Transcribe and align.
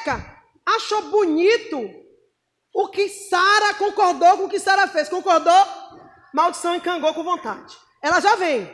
Rebeca 0.00 0.42
achou 0.64 1.10
bonito 1.10 1.78
o 2.72 2.88
que 2.88 3.08
Sara 3.08 3.74
concordou 3.74 4.38
com 4.38 4.44
o 4.44 4.48
que 4.48 4.58
Sara 4.58 4.88
fez. 4.88 5.08
Concordou? 5.08 5.52
Maldição 6.32 6.74
encangou 6.74 7.12
com 7.12 7.24
vontade. 7.24 7.76
Ela 8.02 8.20
já 8.20 8.36
vem. 8.36 8.68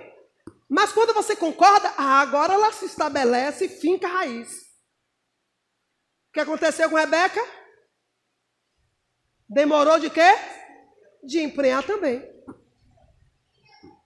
Mas 0.68 0.92
quando 0.92 1.14
você 1.14 1.34
concorda, 1.34 1.92
ah, 1.96 2.20
agora 2.20 2.54
ela 2.54 2.72
se 2.72 2.86
estabelece 2.86 3.66
e 3.66 3.68
finca 3.68 4.06
a 4.06 4.10
raiz. 4.10 4.66
O 6.28 6.32
que 6.34 6.40
aconteceu 6.40 6.90
com 6.90 6.96
Rebeca? 6.96 7.40
Demorou 9.48 9.98
de 9.98 10.10
quê? 10.10 10.34
De 11.22 11.40
emprenhar 11.40 11.84
também. 11.84 12.22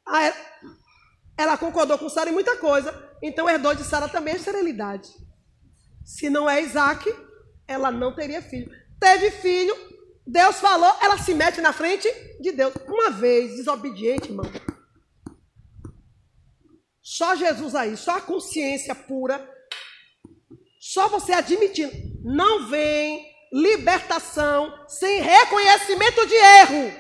Ah, 0.07 0.33
ela 1.37 1.59
concordou 1.59 1.99
com 1.99 2.09
Sara 2.09 2.31
em 2.31 2.35
muita 2.35 2.57
coisa, 2.59 2.93
então 3.23 3.49
herdou 3.49 3.75
de 3.75 3.85
Sara 3.85 4.09
também 4.09 4.35
a 4.35 4.37
esterilidade. 4.37 5.11
Se 6.11 6.29
não 6.29 6.51
é 6.51 6.61
Isaac, 6.61 7.09
ela 7.69 7.93
não 7.93 8.13
teria 8.13 8.43
filho. 8.43 8.69
Teve 8.99 9.31
filho, 9.31 9.75
Deus 10.27 10.57
falou, 10.57 10.93
ela 11.01 11.17
se 11.17 11.33
mete 11.33 11.61
na 11.61 11.73
frente 11.73 12.09
de 12.41 12.51
Deus. 12.51 12.75
Uma 12.89 13.11
vez, 13.11 13.55
desobediente, 13.55 14.29
irmão. 14.29 14.45
Só 17.01 17.37
Jesus 17.37 17.77
aí, 17.77 17.97
só 17.97 18.17
a 18.17 18.21
consciência 18.21 18.93
pura. 18.93 19.49
Só 20.81 21.09
você 21.09 21.33
admitindo. 21.33 21.93
Não 22.25 22.69
vem 22.69 23.25
libertação 23.53 24.85
sem 24.89 25.23
reconhecimento 25.23 26.27
de 26.27 26.35
erro. 26.35 26.93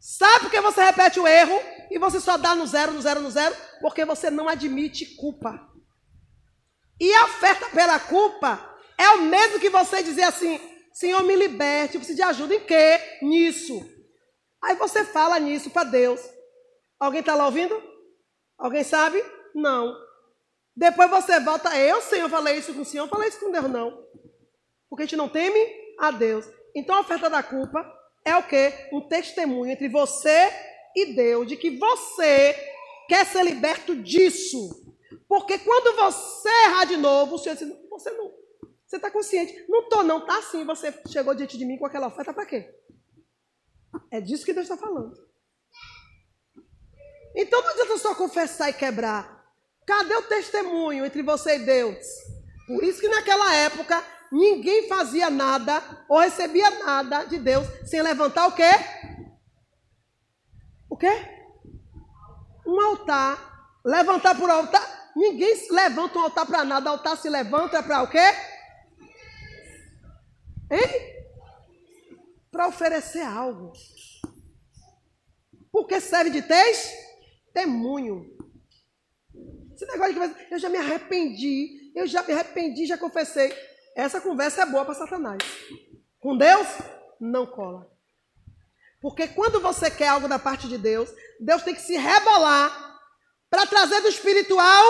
Sabe 0.00 0.44
por 0.44 0.50
que 0.50 0.60
você 0.62 0.82
repete 0.82 1.20
o 1.20 1.26
erro 1.28 1.60
e 1.90 1.98
você 1.98 2.18
só 2.18 2.38
dá 2.38 2.54
no 2.54 2.66
zero, 2.66 2.92
no 2.92 3.02
zero, 3.02 3.20
no 3.20 3.30
zero? 3.30 3.54
Porque 3.82 4.06
você 4.06 4.30
não 4.30 4.48
admite 4.48 5.04
culpa. 5.16 5.68
E 7.00 7.12
a 7.12 7.24
oferta 7.24 7.68
pela 7.70 7.98
culpa 8.00 8.76
é 8.96 9.10
o 9.10 9.22
mesmo 9.22 9.60
que 9.60 9.70
você 9.70 10.02
dizer 10.02 10.24
assim: 10.24 10.60
Senhor, 10.92 11.22
me 11.22 11.36
liberte, 11.36 11.94
eu 11.94 12.00
preciso 12.00 12.16
de 12.16 12.22
ajuda 12.22 12.54
em 12.54 12.60
quê? 12.60 13.00
Nisso. 13.22 13.80
Aí 14.62 14.74
você 14.74 15.04
fala 15.04 15.38
nisso 15.38 15.70
para 15.70 15.84
Deus. 15.88 16.20
Alguém 16.98 17.20
está 17.20 17.34
lá 17.34 17.46
ouvindo? 17.46 17.80
Alguém 18.58 18.82
sabe? 18.82 19.22
Não. 19.54 19.94
Depois 20.76 21.10
você 21.10 21.40
volta, 21.40 21.76
eu, 21.76 22.00
Senhor, 22.02 22.28
falei 22.28 22.58
isso 22.58 22.74
com 22.74 22.82
o 22.82 22.84
Senhor, 22.84 23.08
falei 23.08 23.28
isso 23.28 23.40
com 23.40 23.50
Deus, 23.50 23.70
não. 23.70 24.04
Porque 24.88 25.02
a 25.02 25.06
gente 25.06 25.16
não 25.16 25.28
teme 25.28 25.58
a 25.98 26.10
Deus. 26.10 26.46
Então 26.74 26.96
a 26.96 27.00
oferta 27.00 27.30
da 27.30 27.42
culpa 27.42 27.84
é 28.24 28.36
o 28.36 28.42
quê? 28.42 28.72
Um 28.92 29.00
testemunho 29.08 29.72
entre 29.72 29.88
você 29.88 30.52
e 30.94 31.14
Deus 31.14 31.46
de 31.46 31.56
que 31.56 31.70
você 31.78 32.54
quer 33.08 33.24
ser 33.26 33.44
liberto 33.44 33.94
disso. 33.94 34.87
Porque 35.28 35.58
quando 35.58 35.94
você 35.96 36.48
errar 36.48 36.86
de 36.86 36.96
novo, 36.96 37.34
o 37.34 37.38
Senhor 37.38 37.54
diz, 37.54 37.68
você 37.90 38.10
não, 38.12 38.32
você 38.88 38.96
está 38.96 39.10
consciente. 39.10 39.66
Não 39.68 39.82
estou, 39.82 40.02
não. 40.02 40.20
Está 40.20 40.40
sim. 40.40 40.64
Você 40.64 40.92
chegou 41.08 41.34
diante 41.34 41.58
de 41.58 41.66
mim 41.66 41.76
com 41.76 41.84
aquela 41.84 42.06
oferta 42.06 42.32
para 42.32 42.46
quê? 42.46 42.74
É 44.10 44.18
disso 44.18 44.46
que 44.46 44.54
Deus 44.54 44.64
está 44.64 44.78
falando. 44.78 45.14
Então 47.36 47.60
não 47.60 47.70
adianta 47.70 47.98
só 47.98 48.14
confessar 48.14 48.70
e 48.70 48.72
quebrar. 48.72 49.46
Cadê 49.86 50.14
o 50.14 50.22
testemunho 50.22 51.04
entre 51.04 51.22
você 51.22 51.56
e 51.56 51.64
Deus? 51.64 52.06
Por 52.66 52.82
isso 52.82 53.00
que 53.00 53.08
naquela 53.08 53.54
época 53.54 54.02
ninguém 54.32 54.88
fazia 54.88 55.28
nada 55.28 55.82
ou 56.08 56.18
recebia 56.18 56.70
nada 56.70 57.24
de 57.24 57.38
Deus 57.38 57.66
sem 57.86 58.00
levantar 58.00 58.46
o 58.46 58.52
quê? 58.52 58.70
O 60.88 60.96
quê? 60.96 61.12
Um 62.66 62.80
altar. 62.80 63.76
Levantar 63.84 64.34
por 64.34 64.48
altar. 64.48 64.97
Ninguém 65.18 65.52
levanta 65.72 66.16
um 66.16 66.22
altar 66.22 66.46
para 66.46 66.64
nada. 66.64 66.90
Altar 66.90 67.16
se 67.16 67.28
levanta 67.28 67.82
para 67.82 68.04
o 68.04 68.08
quê? 68.08 68.22
Hein? 70.70 71.26
Para 72.52 72.68
oferecer 72.68 73.22
algo. 73.22 73.72
Porque 75.72 76.00
serve 76.00 76.30
de 76.30 76.42
testemunho. 76.42 78.32
Esse 79.74 79.86
negócio 79.86 80.14
de 80.14 80.52
eu 80.52 80.58
já 80.60 80.68
me 80.68 80.78
arrependi, 80.78 81.92
eu 81.96 82.06
já 82.06 82.22
me 82.22 82.32
arrependi, 82.32 82.86
já 82.86 82.96
confessei. 82.96 83.52
Essa 83.96 84.20
conversa 84.20 84.62
é 84.62 84.66
boa 84.66 84.84
para 84.84 84.94
Satanás. 84.94 85.42
Com 86.20 86.36
Deus, 86.36 86.68
não 87.20 87.44
cola. 87.44 87.90
Porque 89.00 89.26
quando 89.26 89.60
você 89.60 89.90
quer 89.90 90.08
algo 90.08 90.28
da 90.28 90.38
parte 90.38 90.68
de 90.68 90.78
Deus, 90.78 91.10
Deus 91.40 91.64
tem 91.64 91.74
que 91.74 91.82
se 91.82 91.96
rebolar 91.96 92.87
para 93.50 93.66
trazer 93.66 94.00
do 94.00 94.08
espiritual 94.08 94.84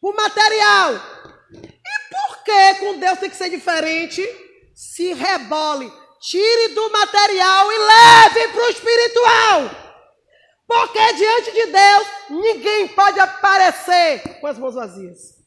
o 0.00 0.12
material. 0.12 0.94
E 1.52 2.10
por 2.10 2.44
que 2.44 2.74
com 2.80 2.98
Deus 2.98 3.18
tem 3.18 3.30
que 3.30 3.36
ser 3.36 3.50
diferente? 3.50 4.22
Se 4.74 5.12
rebole, 5.12 5.92
tire 6.20 6.74
do 6.74 6.90
material 6.90 7.72
e 7.72 7.78
leve 7.78 8.48
para 8.48 8.64
o 8.64 8.68
espiritual. 8.68 9.82
Porque 10.66 11.12
diante 11.14 11.52
de 11.52 11.66
Deus 11.66 12.06
ninguém 12.30 12.88
pode 12.88 13.20
aparecer 13.20 14.40
com 14.40 14.46
as 14.46 14.58
mãos 14.58 14.74
vazias. 14.74 15.42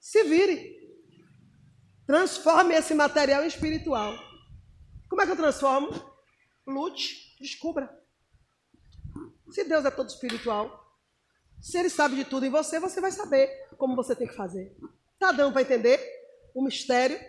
Se 0.00 0.22
vire. 0.24 0.72
Transforme 2.06 2.74
esse 2.74 2.94
material 2.94 3.44
em 3.44 3.46
espiritual. 3.46 4.12
Como 5.08 5.22
é 5.22 5.24
que 5.24 5.32
eu 5.32 5.36
transformo? 5.36 5.88
Lute, 6.66 7.36
descubra. 7.40 8.01
Se 9.52 9.64
Deus 9.64 9.84
é 9.84 9.90
todo 9.90 10.08
espiritual, 10.08 10.82
se 11.60 11.78
Ele 11.78 11.90
sabe 11.90 12.16
de 12.16 12.24
tudo 12.24 12.46
em 12.46 12.50
você, 12.50 12.80
você 12.80 13.00
vai 13.00 13.12
saber 13.12 13.48
como 13.76 13.94
você 13.94 14.16
tem 14.16 14.26
que 14.26 14.34
fazer. 14.34 14.74
Está 15.12 15.30
dando 15.30 15.52
para 15.52 15.62
entender 15.62 16.00
o 16.54 16.64
mistério? 16.64 17.20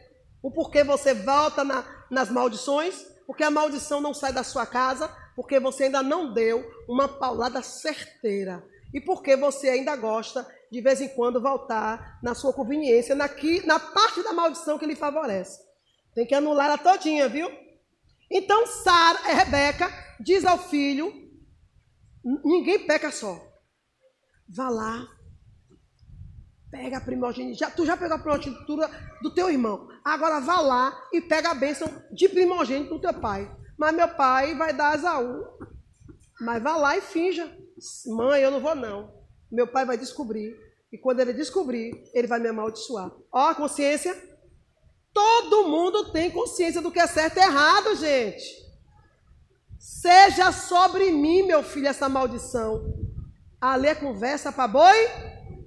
O 0.41 0.49
porquê 0.49 0.83
você 0.83 1.13
volta 1.13 1.63
na, 1.63 1.85
nas 2.09 2.29
maldições? 2.29 3.05
Porque 3.27 3.43
a 3.43 3.51
maldição 3.51 4.01
não 4.01 4.13
sai 4.13 4.31
da 4.31 4.43
sua 4.43 4.65
casa, 4.65 5.07
porque 5.35 5.59
você 5.59 5.85
ainda 5.85 6.01
não 6.01 6.33
deu 6.33 6.63
uma 6.87 7.07
paulada 7.07 7.61
certeira. 7.61 8.63
E 8.93 9.01
porque 9.01 9.35
você 9.35 9.69
ainda 9.69 9.95
gosta, 9.95 10.47
de 10.71 10.79
vez 10.79 11.01
em 11.01 11.09
quando, 11.09 11.41
voltar 11.41 12.19
na 12.23 12.33
sua 12.33 12.53
conveniência, 12.53 13.15
na 13.15 13.79
parte 13.79 14.23
da 14.23 14.33
maldição 14.33 14.79
que 14.79 14.85
lhe 14.85 14.95
favorece. 14.95 15.59
Tem 16.15 16.25
que 16.25 16.35
anular 16.35 16.67
ela 16.67 16.77
todinha, 16.77 17.27
viu? 17.27 17.51
Então, 18.31 18.65
Sara, 18.65 19.29
é 19.29 19.33
Rebeca, 19.33 19.91
diz 20.19 20.45
ao 20.45 20.57
filho: 20.57 21.22
ninguém 22.23 22.85
peca 22.85 23.11
só. 23.11 23.39
Vá 24.47 24.69
lá, 24.69 25.07
pega 26.73 26.97
a 26.97 27.01
primogenitura. 27.01 27.69
tu 27.71 27.85
já 27.85 27.95
pegou 27.95 28.17
a 28.17 28.19
primogenitura 28.19 28.89
do 29.21 29.31
teu 29.33 29.49
irmão. 29.49 29.87
Agora 30.03 30.39
vá 30.39 30.59
lá 30.59 31.07
e 31.13 31.21
pega 31.21 31.51
a 31.51 31.55
bênção 31.55 31.87
de 32.11 32.27
primogênito 32.27 32.95
do 32.95 33.01
teu 33.01 33.13
pai. 33.13 33.49
Mas 33.77 33.95
meu 33.95 34.07
pai 34.07 34.55
vai 34.55 34.73
dar 34.73 34.93
Asaú. 34.93 35.45
Mas 36.41 36.63
vá 36.63 36.75
lá 36.75 36.97
e 36.97 37.01
finja. 37.01 37.55
Mãe, 38.07 38.41
eu 38.41 38.49
não 38.49 38.59
vou 38.59 38.75
não. 38.75 39.13
Meu 39.51 39.67
pai 39.67 39.85
vai 39.85 39.97
descobrir. 39.97 40.57
E 40.91 40.97
quando 40.97 41.19
ele 41.19 41.33
descobrir, 41.33 42.03
ele 42.13 42.27
vai 42.27 42.39
me 42.39 42.47
amaldiçoar. 42.47 43.11
Ó, 43.31 43.49
a 43.49 43.55
consciência. 43.55 44.15
Todo 45.13 45.67
mundo 45.67 46.11
tem 46.11 46.31
consciência 46.31 46.81
do 46.81 46.91
que 46.91 46.99
é 46.99 47.05
certo 47.05 47.37
e 47.37 47.39
errado, 47.39 47.95
gente. 47.95 48.62
Seja 49.83 50.53
sobre 50.53 51.11
mim, 51.11 51.43
meu 51.43 51.61
filho, 51.61 51.89
essa 51.89 52.07
maldição. 52.07 52.85
Ali 53.59 53.87
é 53.87 53.93
conversa 53.93 54.49
para 54.49 54.65
boi? 54.65 54.95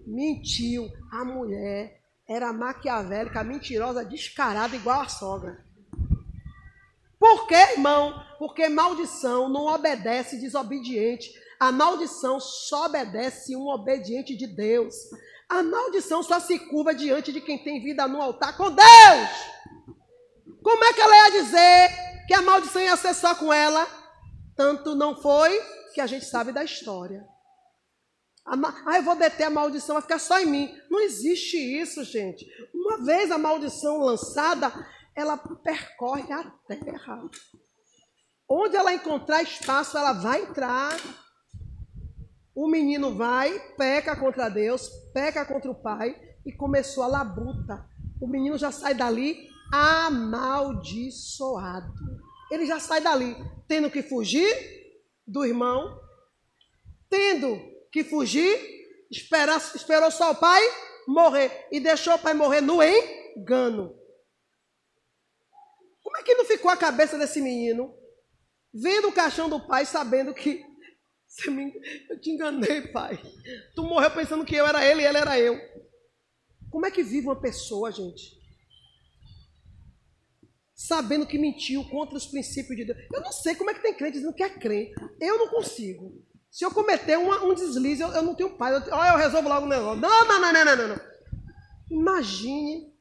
Mentiu. 0.06 0.88
A 1.12 1.22
mulher 1.22 2.00
era 2.26 2.50
maquiavélica, 2.50 3.44
mentirosa, 3.44 4.02
descarada, 4.06 4.74
igual 4.74 5.02
a 5.02 5.08
sogra. 5.08 5.62
Por 7.18 7.46
quê, 7.46 7.56
irmão? 7.72 8.14
Porque 8.38 8.70
maldição 8.70 9.50
não 9.50 9.66
obedece 9.66 10.40
desobediente. 10.40 11.30
A 11.60 11.70
maldição 11.70 12.40
só 12.40 12.86
obedece 12.86 13.54
um 13.54 13.68
obediente 13.68 14.34
de 14.34 14.46
Deus. 14.46 14.94
A 15.46 15.62
maldição 15.62 16.22
só 16.22 16.40
se 16.40 16.58
curva 16.58 16.94
diante 16.94 17.34
de 17.34 17.42
quem 17.42 17.62
tem 17.62 17.82
vida 17.82 18.08
no 18.08 18.22
altar 18.22 18.56
com 18.56 18.70
Deus. 18.70 19.28
Como 20.62 20.84
é 20.84 20.92
que 20.94 21.02
ela 21.02 21.16
ia 21.16 21.42
dizer 21.42 21.90
que 22.26 22.32
a 22.32 22.40
maldição 22.40 22.80
ia 22.80 22.96
ser 22.96 23.12
só 23.12 23.34
com 23.34 23.52
ela? 23.52 23.95
Tanto 24.56 24.94
não 24.94 25.20
foi 25.20 25.60
que 25.94 26.00
a 26.00 26.06
gente 26.06 26.24
sabe 26.24 26.50
da 26.50 26.64
história. 26.64 27.26
Ah, 28.44 28.96
eu 28.96 29.02
vou 29.02 29.16
deter 29.16 29.46
a 29.46 29.50
maldição, 29.50 29.94
vai 29.94 30.02
ficar 30.02 30.20
só 30.20 30.38
em 30.38 30.46
mim. 30.46 30.72
Não 30.88 31.00
existe 31.00 31.56
isso, 31.56 32.04
gente. 32.04 32.46
Uma 32.72 33.04
vez 33.04 33.32
a 33.32 33.38
maldição 33.38 33.98
lançada, 33.98 34.72
ela 35.14 35.36
percorre 35.36 36.32
a 36.32 36.44
terra. 36.68 37.28
Onde 38.48 38.76
ela 38.76 38.94
encontrar 38.94 39.42
espaço, 39.42 39.98
ela 39.98 40.12
vai 40.12 40.42
entrar. 40.42 40.96
O 42.54 42.68
menino 42.68 43.16
vai, 43.16 43.58
peca 43.76 44.14
contra 44.14 44.48
Deus, 44.48 44.88
peca 45.12 45.44
contra 45.44 45.68
o 45.70 45.82
pai 45.82 46.14
e 46.46 46.52
começou 46.52 47.02
a 47.02 47.08
labuta. 47.08 47.84
O 48.20 48.28
menino 48.28 48.56
já 48.56 48.70
sai 48.70 48.94
dali 48.94 49.48
amaldiçoado. 49.72 51.92
Ele 52.50 52.66
já 52.66 52.78
sai 52.78 53.00
dali 53.00 53.36
tendo 53.66 53.90
que 53.90 54.02
fugir 54.02 54.48
do 55.26 55.44
irmão, 55.44 56.00
tendo 57.08 57.58
que 57.90 58.04
fugir, 58.04 58.58
esperar, 59.10 59.58
esperou 59.74 60.10
só 60.10 60.30
o 60.30 60.36
pai 60.36 60.62
morrer 61.06 61.66
e 61.70 61.80
deixou 61.80 62.14
o 62.14 62.18
pai 62.18 62.34
morrer 62.34 62.60
no 62.60 62.82
engano. 62.82 63.98
Como 66.02 66.16
é 66.16 66.22
que 66.22 66.34
não 66.34 66.44
ficou 66.44 66.70
a 66.70 66.76
cabeça 66.76 67.18
desse 67.18 67.40
menino 67.40 67.94
vendo 68.72 69.08
o 69.08 69.12
caixão 69.12 69.48
do 69.48 69.66
pai, 69.66 69.86
sabendo 69.86 70.34
que 70.34 70.64
me, 71.48 71.72
eu 72.08 72.20
te 72.20 72.30
enganei, 72.30 72.82
pai. 72.88 73.18
Tu 73.74 73.82
morreu 73.82 74.10
pensando 74.10 74.44
que 74.44 74.54
eu 74.54 74.66
era 74.66 74.84
ele 74.84 75.02
e 75.02 75.06
ele 75.06 75.18
era 75.18 75.38
eu. 75.38 75.58
Como 76.70 76.86
é 76.86 76.90
que 76.90 77.02
vive 77.02 77.26
uma 77.26 77.40
pessoa, 77.40 77.90
gente? 77.90 78.36
Sabendo 80.76 81.26
que 81.26 81.38
mentiu 81.38 81.82
contra 81.88 82.16
os 82.16 82.26
princípios 82.26 82.76
de 82.76 82.84
Deus. 82.84 82.98
Eu 83.10 83.22
não 83.22 83.32
sei 83.32 83.54
como 83.54 83.70
é 83.70 83.74
que 83.74 83.82
tem 83.82 83.94
crente 83.94 84.18
dizendo 84.18 84.34
que 84.34 84.42
é 84.42 84.50
crente. 84.50 84.92
Eu 85.18 85.38
não 85.38 85.48
consigo. 85.48 86.22
Se 86.50 86.64
eu 86.64 86.70
cometer 86.70 87.18
uma, 87.18 87.42
um 87.44 87.54
deslize, 87.54 88.02
eu, 88.02 88.08
eu, 88.08 88.22
não 88.22 88.34
tenho. 88.34 88.54
Olha, 88.60 88.84
eu, 88.86 89.12
eu 89.12 89.16
resolvo 89.16 89.48
logo 89.48 89.66
o 89.66 89.68
negócio. 89.68 90.00
Não, 90.00 90.24
não, 90.26 90.40
não, 90.40 90.52
não, 90.52 90.76
não, 90.76 90.88
não. 90.88 91.00
Imagine 91.90 92.92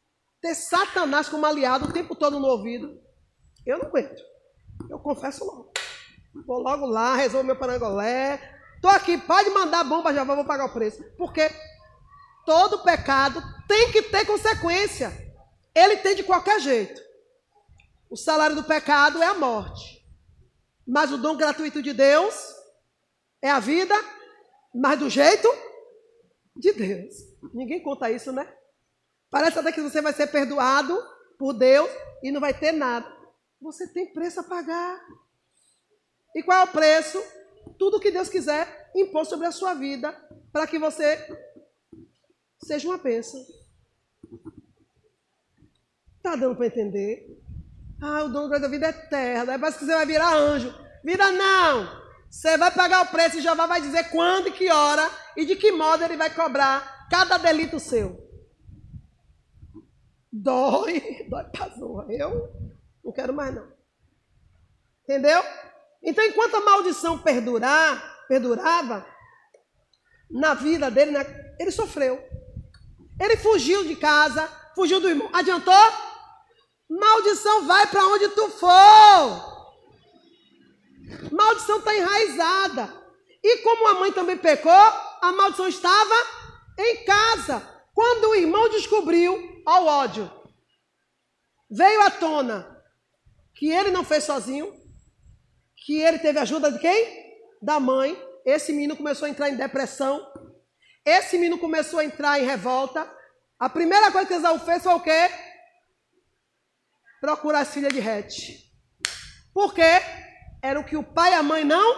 ter 0.41 0.55
Satanás 0.55 1.27
como 1.27 1.45
aliado 1.45 1.85
o 1.85 1.91
tempo 1.91 2.15
todo 2.15 2.39
no 2.39 2.47
ouvido. 2.47 2.97
Eu 3.65 3.79
não 3.79 3.87
aguento. 3.87 4.21
Eu 4.89 4.99
confesso 4.99 5.43
logo. 5.43 5.71
Vou 6.45 6.59
logo 6.59 6.85
lá, 6.85 7.15
resolvo 7.15 7.47
meu 7.47 7.55
parangolé. 7.55 8.39
Tô 8.81 8.87
aqui, 8.87 9.17
pode 9.17 9.49
mandar 9.49 9.83
bomba, 9.83 10.13
já 10.13 10.23
vou 10.23 10.45
pagar 10.45 10.65
o 10.65 10.73
preço. 10.73 11.03
Porque 11.17 11.49
todo 12.45 12.83
pecado 12.83 13.41
tem 13.67 13.91
que 13.91 14.01
ter 14.03 14.25
consequência. 14.25 15.11
Ele 15.73 15.97
tem 15.97 16.15
de 16.15 16.23
qualquer 16.23 16.59
jeito. 16.59 17.01
O 18.15 18.17
salário 18.17 18.55
do 18.55 18.63
pecado 18.63 19.21
é 19.21 19.25
a 19.25 19.33
morte. 19.33 20.01
Mas 20.87 21.11
o 21.11 21.17
dom 21.17 21.35
gratuito 21.35 21.83
de 21.83 21.91
Deus 21.91 22.33
é 23.41 23.51
a 23.51 23.59
vida, 23.59 23.93
mas 24.73 24.97
do 24.97 25.09
jeito 25.09 25.49
de 26.55 26.71
Deus. 26.71 27.13
Ninguém 27.53 27.83
conta 27.83 28.09
isso, 28.09 28.31
né? 28.31 28.49
Parece 29.29 29.59
até 29.59 29.69
que 29.69 29.81
você 29.81 30.01
vai 30.01 30.13
ser 30.13 30.27
perdoado 30.27 30.97
por 31.37 31.51
Deus 31.51 31.89
e 32.23 32.31
não 32.31 32.39
vai 32.39 32.57
ter 32.57 32.71
nada. 32.71 33.05
Você 33.59 33.85
tem 33.91 34.13
preço 34.13 34.39
a 34.39 34.43
pagar. 34.43 34.97
E 36.33 36.41
qual 36.41 36.59
é 36.59 36.63
o 36.63 36.71
preço? 36.71 37.21
Tudo 37.77 37.99
que 37.99 38.11
Deus 38.11 38.29
quiser 38.29 38.93
impor 38.95 39.25
sobre 39.25 39.45
a 39.45 39.51
sua 39.51 39.73
vida 39.73 40.13
para 40.53 40.65
que 40.65 40.79
você 40.79 41.17
seja 42.63 42.87
uma 42.87 42.97
bênção. 42.97 43.45
Está 46.15 46.37
dando 46.37 46.55
para 46.55 46.67
entender? 46.67 47.43
Ah, 48.01 48.23
o 48.23 48.29
dono 48.29 48.49
da 48.59 48.67
vida 48.67 48.87
é 48.87 48.89
eterna. 48.89 49.53
É 49.53 49.57
parece 49.57 49.79
que 49.79 49.85
você 49.85 49.93
vai 49.93 50.05
virar 50.05 50.35
anjo. 50.35 50.73
Vira 51.03 51.31
não! 51.31 52.05
Você 52.29 52.57
vai 52.57 52.71
pagar 52.71 53.05
o 53.05 53.07
preço 53.07 53.37
e 53.37 53.41
Jeová 53.41 53.65
vai 53.65 53.79
dizer 53.79 54.09
quando 54.09 54.47
e 54.47 54.51
que 54.51 54.69
hora 54.69 55.09
e 55.37 55.45
de 55.45 55.55
que 55.55 55.71
modo 55.71 56.03
ele 56.03 56.17
vai 56.17 56.29
cobrar 56.33 57.07
cada 57.09 57.37
delito 57.37 57.79
seu. 57.79 58.19
Dói, 60.31 61.25
dói 61.29 61.43
pra 61.45 61.69
zorra. 61.69 62.11
Eu 62.11 62.51
não 63.03 63.13
quero 63.13 63.33
mais 63.33 63.55
não. 63.55 63.71
Entendeu? 65.03 65.41
Então, 66.03 66.23
enquanto 66.25 66.55
a 66.55 66.61
maldição 66.61 67.19
perdurar, 67.19 68.25
perdurava 68.27 69.05
na 70.29 70.53
vida 70.53 70.91
dele, 70.91 71.11
né, 71.11 71.55
ele 71.59 71.71
sofreu. 71.71 72.21
Ele 73.19 73.37
fugiu 73.37 73.85
de 73.85 73.95
casa, 73.95 74.47
fugiu 74.75 74.99
do 74.99 75.09
irmão. 75.09 75.29
Adiantou? 75.31 75.73
Maldição 76.89 77.65
vai 77.65 77.87
para 77.87 78.05
onde 78.07 78.29
tu 78.29 78.49
for. 78.49 79.55
Maldição 81.31 81.79
está 81.79 81.95
enraizada. 81.95 83.05
E 83.43 83.57
como 83.57 83.87
a 83.87 83.93
mãe 83.95 84.11
também 84.11 84.37
pecou, 84.37 84.71
a 84.71 85.31
maldição 85.31 85.67
estava 85.67 86.15
em 86.77 87.03
casa. 87.05 87.61
Quando 87.93 88.29
o 88.29 88.35
irmão 88.35 88.69
descobriu, 88.69 89.61
ao 89.65 89.85
ódio, 89.85 90.31
veio 91.69 92.01
à 92.01 92.11
tona 92.11 92.83
que 93.55 93.69
ele 93.69 93.89
não 93.89 94.03
fez 94.03 94.23
sozinho, 94.23 94.71
que 95.77 96.01
ele 96.01 96.19
teve 96.19 96.39
ajuda 96.39 96.71
de 96.71 96.79
quem? 96.79 97.25
Da 97.61 97.79
mãe. 97.79 98.19
Esse 98.45 98.73
menino 98.73 98.95
começou 98.95 99.25
a 99.25 99.29
entrar 99.29 99.49
em 99.49 99.55
depressão. 99.55 100.25
Esse 101.05 101.37
menino 101.37 101.57
começou 101.57 101.99
a 101.99 102.05
entrar 102.05 102.39
em 102.39 102.45
revolta. 102.45 103.09
A 103.59 103.69
primeira 103.69 104.11
coisa 104.11 104.27
que 104.27 104.33
Esaú 104.33 104.59
fez 104.59 104.83
foi 104.83 104.93
o 104.93 104.99
quê? 104.99 105.29
Procurar 107.19 107.61
as 107.61 107.73
filhas 107.73 107.93
de 107.93 107.99
Rete. 107.99 108.71
Por 109.53 109.73
quê? 109.73 110.01
Era 110.61 110.79
o 110.79 110.83
que 110.83 110.97
o 110.97 111.03
pai 111.03 111.31
e 111.31 111.35
a 111.35 111.43
mãe 111.43 111.63
não 111.63 111.95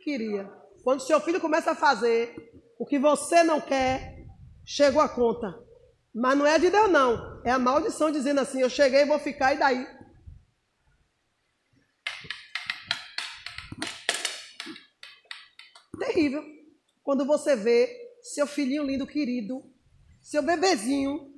queria. 0.00 0.50
Quando 0.82 1.00
seu 1.00 1.20
filho 1.20 1.40
começa 1.40 1.72
a 1.72 1.74
fazer 1.74 2.34
o 2.78 2.86
que 2.86 2.98
você 2.98 3.42
não 3.42 3.60
quer, 3.60 4.24
chegou 4.64 5.00
a 5.00 5.08
conta. 5.08 5.54
Mas 6.14 6.38
não 6.38 6.46
é 6.46 6.58
de 6.58 6.70
Deus, 6.70 6.90
não. 6.90 7.42
É 7.44 7.50
a 7.50 7.58
maldição 7.58 8.10
dizendo 8.10 8.40
assim: 8.40 8.60
eu 8.60 8.70
cheguei, 8.70 9.04
vou 9.04 9.18
ficar, 9.18 9.54
e 9.54 9.58
daí? 9.58 9.96
terrível 16.16 16.42
quando 17.02 17.26
você 17.26 17.54
vê 17.54 17.88
seu 18.22 18.46
filhinho 18.46 18.82
lindo, 18.82 19.06
querido, 19.06 19.62
seu 20.22 20.42
bebezinho, 20.42 21.32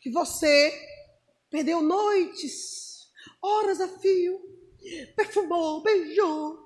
que 0.00 0.10
você 0.10 0.72
perdeu 1.52 1.82
noites, 1.82 3.10
horas 3.42 3.78
a 3.78 3.86
fio, 3.86 4.40
perfumou, 5.14 5.82
beijou, 5.82 6.58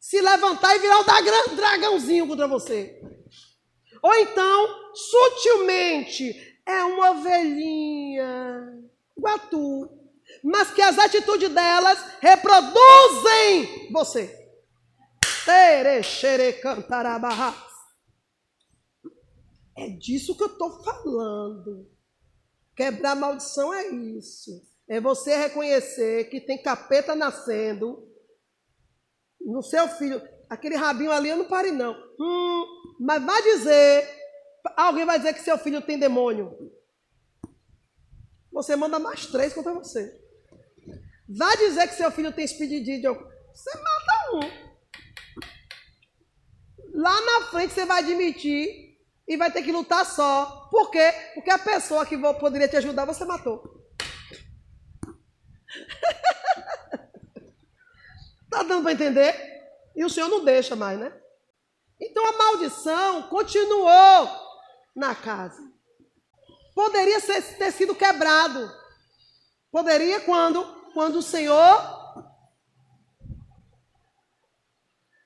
se 0.00 0.20
levantar 0.22 0.74
e 0.74 0.78
virar 0.78 1.00
um 1.00 1.54
dragãozinho 1.54 2.26
contra 2.26 2.48
você. 2.48 2.98
Ou 4.02 4.14
então, 4.14 4.94
sutilmente, 4.94 6.34
é 6.66 6.82
uma 6.82 7.10
ovelhinha, 7.10 8.82
guatu, 9.16 9.88
mas 10.42 10.72
que 10.72 10.80
as 10.80 10.98
atitudes 10.98 11.50
delas 11.50 11.98
reproduzem 12.18 13.92
você. 13.92 14.50
É 19.76 19.88
disso 19.90 20.36
que 20.36 20.42
eu 20.42 20.48
estou 20.48 20.82
falando. 20.82 21.92
Quebrar 22.74 23.14
maldição 23.14 23.72
é 23.72 23.88
isso. 23.88 24.50
É 24.88 25.00
você 25.00 25.36
reconhecer 25.36 26.24
que 26.30 26.40
tem 26.40 26.62
capeta 26.62 27.14
nascendo 27.14 28.08
no 29.40 29.62
seu 29.62 29.88
filho. 29.88 30.20
Aquele 30.48 30.76
rabinho 30.76 31.12
ali 31.12 31.28
eu 31.28 31.36
não 31.36 31.48
pare, 31.48 31.70
não. 31.70 31.94
Hum, 32.18 32.64
mas 33.00 33.22
vai 33.24 33.42
dizer, 33.42 34.08
alguém 34.76 35.04
vai 35.04 35.18
dizer 35.18 35.34
que 35.34 35.40
seu 35.40 35.56
filho 35.58 35.80
tem 35.82 35.98
demônio. 35.98 36.72
Você 38.52 38.76
manda 38.76 38.98
mais 38.98 39.26
três 39.26 39.54
contra 39.54 39.72
você. 39.72 40.20
Vai 41.28 41.56
dizer 41.56 41.88
que 41.88 41.94
seu 41.94 42.10
filho 42.10 42.32
tem 42.32 42.46
speed 42.46 42.86
Você 43.02 43.78
mata 43.78 44.34
um. 44.34 44.62
Lá 46.94 47.20
na 47.20 47.46
frente 47.46 47.72
você 47.72 47.86
vai 47.86 48.02
admitir 48.02 48.81
e 49.32 49.36
vai 49.36 49.50
ter 49.50 49.62
que 49.62 49.72
lutar 49.72 50.04
só. 50.04 50.68
Por 50.70 50.90
quê? 50.90 51.10
Porque 51.34 51.50
a 51.50 51.58
pessoa 51.58 52.04
que 52.04 52.18
poderia 52.34 52.68
te 52.68 52.76
ajudar 52.76 53.06
você 53.06 53.24
matou. 53.24 53.82
tá 58.50 58.62
dando 58.62 58.82
para 58.82 58.92
entender? 58.92 59.34
E 59.96 60.04
o 60.04 60.10
Senhor 60.10 60.28
não 60.28 60.44
deixa 60.44 60.76
mais, 60.76 60.98
né? 60.98 61.18
Então 61.98 62.26
a 62.26 62.36
maldição 62.36 63.22
continuou 63.28 64.28
na 64.94 65.14
casa. 65.14 65.62
Poderia 66.74 67.18
ter 67.20 67.72
sido 67.72 67.94
quebrado. 67.94 68.70
Poderia 69.70 70.20
quando? 70.20 70.62
Quando 70.92 71.16
o 71.16 71.22
Senhor 71.22 72.02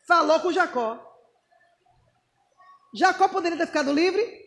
falou 0.07 0.39
com 0.39 0.53
Jacó. 0.53 1.03
Jacó 2.97 3.29
poderia 3.29 3.59
ter 3.59 3.67
ficado 3.67 3.93
livre? 3.93 4.47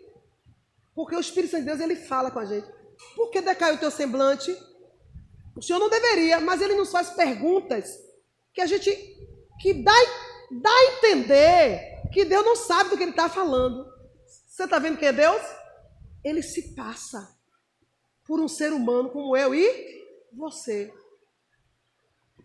Porque 0.96 1.16
o 1.16 1.20
Espírito 1.20 1.52
Santo 1.52 1.62
de 1.62 1.68
Deus, 1.68 1.80
ele 1.80 1.96
fala 1.96 2.32
com 2.32 2.40
a 2.40 2.46
gente. 2.46 2.68
Por 3.16 3.30
que 3.30 3.42
decaiu 3.42 3.76
o 3.76 3.78
teu 3.78 3.92
semblante? 3.92 4.52
O 5.56 5.62
Senhor 5.62 5.80
não 5.80 5.90
deveria, 5.90 6.40
mas 6.40 6.60
ele 6.62 6.74
nos 6.74 6.92
faz 6.92 7.12
perguntas 7.12 7.88
que 8.54 8.60
a 8.60 8.66
gente, 8.66 8.92
que 9.62 9.74
dá, 9.74 9.94
dá 10.52 10.70
a 10.70 10.86
entender 10.98 12.02
que 12.12 12.26
Deus 12.26 12.44
não 12.44 12.56
sabe 12.56 12.90
do 12.90 12.98
que 12.98 13.04
ele 13.04 13.12
está 13.12 13.30
falando. 13.30 13.86
Você 14.26 14.64
está 14.64 14.80
vendo 14.80 14.98
quem 14.98 15.10
é 15.10 15.14
Deus? 15.14 15.42
Ele 16.24 16.42
se 16.42 16.74
passa 16.76 17.38
por 18.26 18.40
um 18.40 18.48
ser 18.48 18.74
humano 18.74 19.12
como 19.12 19.38
eu 19.38 19.54
e 19.54 20.04
você. 20.34 20.92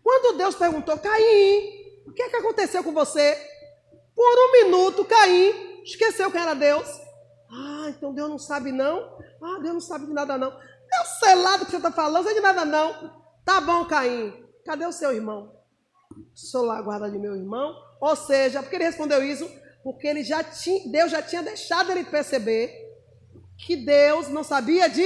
Quando 0.03 0.37
Deus 0.37 0.55
perguntou, 0.55 0.97
Caim, 0.99 2.03
o 2.05 2.13
que 2.13 2.21
é 2.21 2.29
que 2.29 2.35
aconteceu 2.35 2.83
com 2.83 2.93
você? 2.93 3.35
Por 4.13 4.23
um 4.23 4.51
minuto, 4.51 5.03
Caim 5.03 5.64
Esqueceu 5.85 6.31
quem 6.31 6.41
era 6.41 6.53
Deus. 6.53 6.87
Ah, 7.49 7.85
então 7.89 8.13
Deus 8.13 8.29
não 8.29 8.39
sabe 8.39 8.71
não? 8.71 9.17
Ah, 9.41 9.59
Deus 9.61 9.73
não 9.73 9.79
sabe 9.79 10.07
de 10.07 10.13
nada 10.13 10.37
não. 10.37 10.49
Eu 10.49 11.05
sei 11.19 11.35
lá 11.35 11.57
do 11.57 11.65
que 11.65 11.71
você 11.71 11.77
está 11.77 11.91
falando, 11.91 12.25
sei 12.25 12.33
de 12.33 12.41
nada 12.41 12.65
não. 12.65 13.13
Tá 13.45 13.61
bom, 13.61 13.85
Caim. 13.85 14.33
Cadê 14.65 14.85
o 14.85 14.91
seu 14.91 15.13
irmão? 15.13 15.55
Sou 16.33 16.65
lá 16.65 16.79
a 16.79 16.81
guarda 16.81 17.09
de 17.09 17.17
meu 17.17 17.35
irmão. 17.35 17.75
Ou 18.01 18.15
seja, 18.15 18.61
porque 18.61 18.75
ele 18.75 18.85
respondeu 18.85 19.23
isso? 19.23 19.49
Porque 19.83 20.07
ele 20.07 20.23
já 20.23 20.43
tinha, 20.43 20.91
Deus 20.91 21.11
já 21.11 21.21
tinha 21.21 21.43
deixado 21.43 21.91
ele 21.91 22.03
perceber 22.03 22.73
que 23.57 23.75
Deus 23.75 24.27
não 24.27 24.43
sabia 24.43 24.89
de 24.89 25.05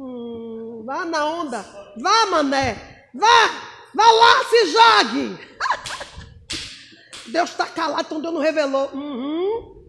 Hum, 0.00 0.84
vá 0.86 1.04
na 1.04 1.26
onda. 1.26 1.60
Vá, 1.96 2.26
mané. 2.26 3.10
Vá. 3.12 3.68
Vá 3.92 4.04
lá, 4.04 4.44
se 4.44 4.66
jogue. 4.66 5.38
Deus 7.28 7.50
está 7.50 7.66
calado, 7.66 8.02
então 8.02 8.20
Deus 8.20 8.34
não 8.34 8.40
revelou. 8.40 8.90
Uhum. 8.92 9.84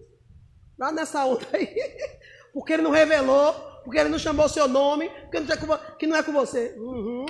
Vá 0.77 0.91
nessa 0.91 1.25
onda 1.25 1.45
aí. 1.53 1.67
Porque 2.53 2.73
ele 2.73 2.81
não 2.81 2.91
revelou, 2.91 3.53
porque 3.83 3.99
ele 3.99 4.09
não 4.09 4.17
chamou 4.17 4.45
o 4.45 4.49
seu 4.49 4.67
nome, 4.67 5.09
porque 5.09 5.39
não 5.39 5.53
é 5.53 5.57
com, 5.57 5.95
que 5.97 6.07
não 6.07 6.15
é 6.15 6.23
com 6.23 6.31
você. 6.31 6.75
Uhum. 6.77 7.25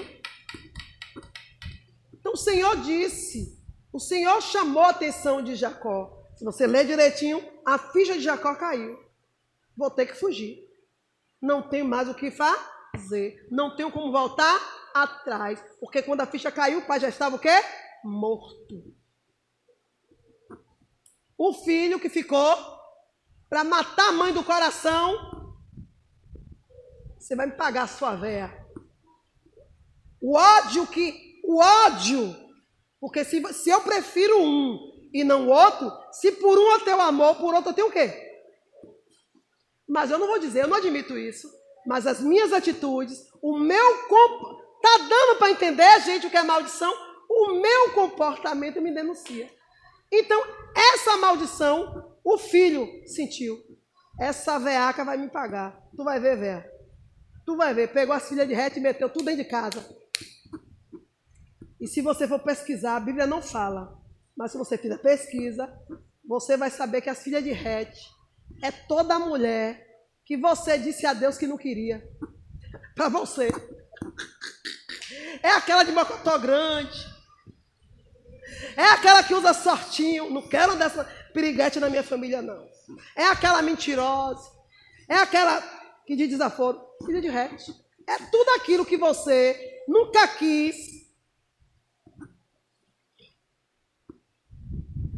Então 2.14 2.34
o 2.34 2.38
Senhor 2.38 2.78
disse, 2.78 3.62
o 3.92 4.00
Senhor 4.00 4.42
chamou 4.42 4.84
a 4.84 4.90
atenção 4.90 5.42
de 5.42 5.56
Jacó. 5.56 6.26
Se 6.36 6.46
você 6.46 6.66
ler 6.66 6.86
direitinho, 6.86 7.44
a 7.66 7.78
ficha 7.78 8.14
de 8.14 8.22
Jacó 8.22 8.56
caiu. 8.56 8.98
Vou 9.76 9.92
ter 9.92 10.06
que 10.06 10.16
fugir. 10.16 10.58
Não 11.42 11.62
tenho 11.62 11.86
mais 11.86 12.08
o 12.08 12.14
que 12.14 12.32
fazer. 12.32 13.48
Não 13.52 13.76
tenho 13.76 13.92
como 13.92 14.12
voltar 14.12 14.58
atrás. 14.94 15.62
Porque 15.80 16.02
quando 16.02 16.22
a 16.22 16.26
ficha 16.26 16.52
caiu, 16.52 16.80
o 16.80 16.86
pai 16.86 17.00
já 17.00 17.10
estava 17.10 17.36
o 17.36 17.40
quê? 17.40 17.62
Morto. 18.04 18.94
O 21.40 21.54
filho 21.54 22.02
que 22.02 22.10
ficou 22.10 22.54
para 23.50 23.64
matar 23.64 24.10
a 24.10 24.12
mãe 24.12 24.34
do 24.34 24.44
coração, 24.44 25.18
você 27.18 27.34
vai 27.34 27.46
me 27.46 27.54
pagar 27.54 27.84
a 27.84 27.88
sua 27.88 28.14
véia. 28.14 28.54
O 30.22 30.36
ódio 30.36 30.86
que. 30.88 31.40
O 31.46 31.62
ódio. 31.62 32.36
Porque 33.00 33.24
se, 33.24 33.42
se 33.54 33.70
eu 33.70 33.80
prefiro 33.80 34.38
um 34.44 34.78
e 35.14 35.24
não 35.24 35.48
o 35.48 35.52
outro, 35.52 35.90
se 36.12 36.34
por 36.34 36.60
um 36.60 36.72
eu 36.74 36.82
tenho 36.82 37.00
amor, 37.00 37.38
por 37.38 37.56
outro 37.56 37.70
eu 37.70 37.74
tenho 37.74 37.88
o 37.88 37.92
quê? 37.92 38.14
Mas 39.88 40.12
eu 40.12 40.20
não 40.20 40.28
vou 40.28 40.40
dizer, 40.40 40.64
eu 40.64 40.68
não 40.68 40.76
admito 40.76 41.18
isso. 41.18 41.50
Mas 41.88 42.06
as 42.06 42.20
minhas 42.20 42.52
atitudes, 42.52 43.18
o 43.42 43.58
meu 43.58 43.98
tá 44.82 44.98
dando 44.98 45.40
para 45.40 45.52
entender, 45.52 46.02
gente, 46.02 46.28
o 46.28 46.30
que 46.30 46.36
é 46.36 46.44
maldição? 46.44 46.94
O 47.30 47.54
meu 47.54 47.94
comportamento 47.94 48.82
me 48.82 48.94
denuncia. 48.94 49.50
Então, 50.12 50.42
essa 50.76 51.18
maldição, 51.18 52.16
o 52.24 52.38
filho 52.38 52.88
sentiu. 53.06 53.58
Essa 54.20 54.60
veaca 54.60 55.06
vai 55.06 55.18
me 55.18 55.30
pagar. 55.30 55.82
Tu 55.96 56.04
vai 56.04 56.20
ver, 56.20 56.38
véia. 56.38 56.72
Tu 57.46 57.56
vai 57.56 57.74
ver. 57.74 57.92
Pegou 57.94 58.16
as 58.16 58.28
filhas 58.28 58.48
de 58.48 58.54
rete 58.54 58.80
e 58.80 58.82
meteu 58.82 59.10
tudo 59.10 59.26
dentro 59.26 59.44
de 59.44 59.50
casa. 59.50 59.84
E 61.80 61.88
se 61.88 62.02
você 62.02 62.28
for 62.28 62.40
pesquisar, 62.40 62.98
a 62.98 63.00
Bíblia 63.00 63.26
não 63.26 63.42
fala. 63.42 63.98
Mas 64.36 64.52
se 64.52 64.58
você 64.58 64.78
fizer 64.78 64.98
pesquisa, 64.98 65.72
você 66.26 66.58
vai 66.58 66.70
saber 66.70 67.02
que 67.02 67.10
as 67.10 67.24
filhas 67.24 67.44
de 67.44 67.52
rete 67.52 68.06
é 68.62 68.72
toda 68.72 69.20
mulher 69.20 69.86
que 70.26 70.38
você 70.38 70.78
disse 70.78 71.06
a 71.06 71.14
Deus 71.14 71.38
que 71.38 71.48
não 71.48 71.58
queria. 71.58 72.08
Para 72.96 73.10
você. 73.10 73.50
É 75.42 75.50
aquela 75.52 75.84
de 75.84 75.92
mocotó 75.92 76.38
grande. 76.38 77.19
É 78.76 78.86
aquela 78.92 79.24
que 79.24 79.34
usa 79.34 79.54
sortinho. 79.54 80.30
Não 80.30 80.48
quero 80.48 80.76
dessa 80.76 81.04
piriguete 81.34 81.80
na 81.80 81.90
minha 81.90 82.04
família, 82.04 82.42
não. 82.42 82.68
É 83.16 83.26
aquela 83.26 83.62
mentirosa. 83.62 84.50
É 85.08 85.16
aquela 85.16 85.62
que 86.06 86.16
diz 86.16 86.30
desaforo. 86.30 86.82
Filha 87.06 87.22
de 87.22 87.30
rete. 87.30 87.74
É 88.08 88.18
tudo 88.18 88.50
aquilo 88.58 88.86
que 88.86 88.98
você 88.98 89.84
nunca 89.88 90.28
quis. 90.28 91.00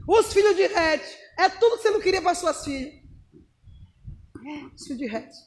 Os 0.08 0.34
filhos 0.34 0.56
de 0.56 0.68
rete. 0.68 1.18
É 1.38 1.50
tudo 1.50 1.78
que 1.78 1.84
você 1.84 1.92
não 1.92 2.02
queria 2.02 2.22
para 2.22 2.36
suas 2.36 2.64
filhas. 2.64 2.94
É, 4.46 4.66
os 4.76 4.84
filhos 4.84 4.98
de 4.98 5.08
rete. 5.08 5.38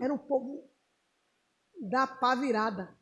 Era 0.00 0.12
um 0.12 0.18
povo 0.18 0.68
da 1.80 2.06
pá 2.06 2.34
virada. 2.34 2.96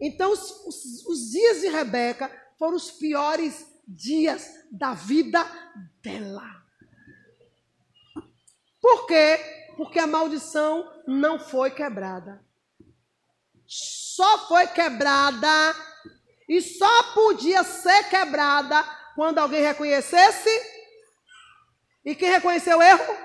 Então, 0.00 0.32
os, 0.32 0.50
os, 0.66 1.06
os 1.06 1.30
dias 1.30 1.60
de 1.60 1.68
Rebeca 1.68 2.30
foram 2.58 2.76
os 2.76 2.90
piores 2.90 3.66
dias 3.86 4.48
da 4.70 4.94
vida 4.94 5.44
dela. 6.02 6.64
Por 8.80 9.06
quê? 9.06 9.38
Porque 9.76 9.98
a 9.98 10.06
maldição 10.06 11.02
não 11.06 11.38
foi 11.38 11.70
quebrada. 11.70 12.44
Só 13.66 14.46
foi 14.46 14.66
quebrada 14.68 15.74
e 16.48 16.60
só 16.60 17.12
podia 17.12 17.64
ser 17.64 18.08
quebrada 18.08 18.82
quando 19.14 19.38
alguém 19.38 19.62
reconhecesse. 19.62 20.50
E 22.04 22.14
quem 22.14 22.30
reconheceu 22.30 22.78
o 22.78 22.82
erro? 22.82 23.16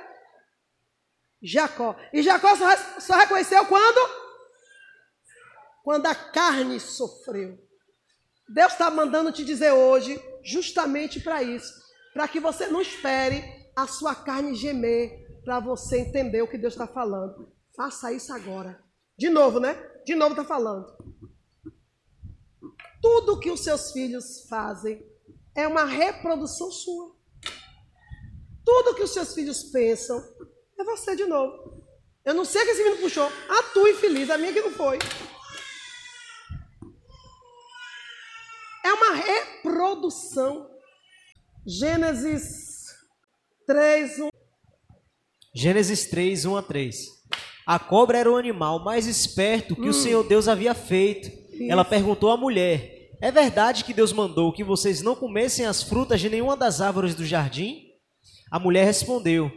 Jacó. 1.42 1.96
E 2.12 2.22
Jacó 2.22 2.56
só, 3.00 3.16
reconheceu 3.16 3.66
quando? 3.66 4.22
Quando 5.84 6.06
a 6.08 6.16
carne 6.16 6.80
sofreu. 6.80 7.58
Deus 8.54 8.74
está 8.74 8.92
mandando 8.92 9.32
te 9.32 9.46
dizer 9.46 9.72
hoje, 9.72 10.22
justamente 10.44 11.22
para 11.22 11.42
isso, 11.42 11.74
para 12.14 12.28
que 12.28 12.40
você 12.40 12.68
não 12.68 12.82
espere 12.82 13.44
a 13.76 13.88
sua 13.88 14.14
carne 14.14 14.56
gemer, 14.56 15.10
para 15.44 15.60
você 15.60 16.00
entender 16.00 16.42
o 16.42 16.48
que 16.48 16.58
Deus 16.58 16.74
está 16.74 16.86
falando. 16.86 17.52
Faça 17.76 18.12
isso 18.12 18.34
agora. 18.34 18.84
De 19.18 19.30
novo, 19.30 19.60
né? 19.60 19.74
De 20.06 20.16
novo 20.16 20.32
está 20.32 20.44
falando. 20.44 20.86
Tudo 23.02 23.40
que 23.40 23.50
os 23.50 23.64
seus 23.64 23.92
filhos 23.92 24.46
fazem 24.50 25.02
é 25.56 25.66
uma 25.68 25.86
reprodução 25.86 26.70
sua. 26.72 27.16
Tudo 28.66 28.96
que 28.96 29.04
os 29.04 29.12
seus 29.12 29.34
filhos 29.34 29.64
pensam 29.64 30.22
é 30.78 30.84
você 30.84 31.16
de 31.16 31.26
novo. 31.26 31.82
Eu 32.26 32.34
não 32.34 32.46
sei 32.46 32.64
que 32.66 32.72
esse 32.72 32.84
menino 32.84 33.02
puxou. 33.02 33.32
A 33.50 33.64
tua 33.74 33.90
infeliz, 33.90 34.30
a 34.30 34.38
minha 34.38 34.54
que 34.54 34.62
não 34.62 34.72
foi. 34.72 35.00
É 38.84 38.94
uma 38.94 39.16
reprodução. 39.16 40.70
Gênesis 41.66 42.88
3, 43.68 44.20
1. 44.20 44.30
Gênesis 45.54 46.06
3, 46.06 46.46
1 46.46 46.56
a 46.58 46.64
3. 46.64 47.22
A 47.66 47.78
cobra 47.78 48.18
era 48.18 48.32
o 48.32 48.38
animal 48.38 48.84
mais 48.84 49.06
esperto 49.06 49.76
que 49.76 49.84
hum. 49.84 49.90
o 49.90 49.94
Senhor 49.94 50.24
Deus 50.24 50.48
havia 50.48 50.74
feito. 50.74 51.30
Isso. 51.54 51.72
Ela 51.72 51.86
perguntou 51.86 52.32
à 52.32 52.38
mulher: 52.38 53.12
É 53.22 53.32
verdade 53.32 53.84
que 53.84 53.94
Deus 53.94 54.12
mandou 54.12 54.52
que 54.52 54.64
vocês 54.64 55.02
não 55.02 55.16
comessem 55.16 55.66
as 55.66 55.84
frutas 55.84 56.20
de 56.20 56.30
nenhuma 56.30 56.58
das 56.58 56.82
árvores 56.82 57.14
do 57.14 57.26
jardim? 57.26 57.92
A 58.50 58.60
mulher 58.60 58.86
respondeu: 58.86 59.52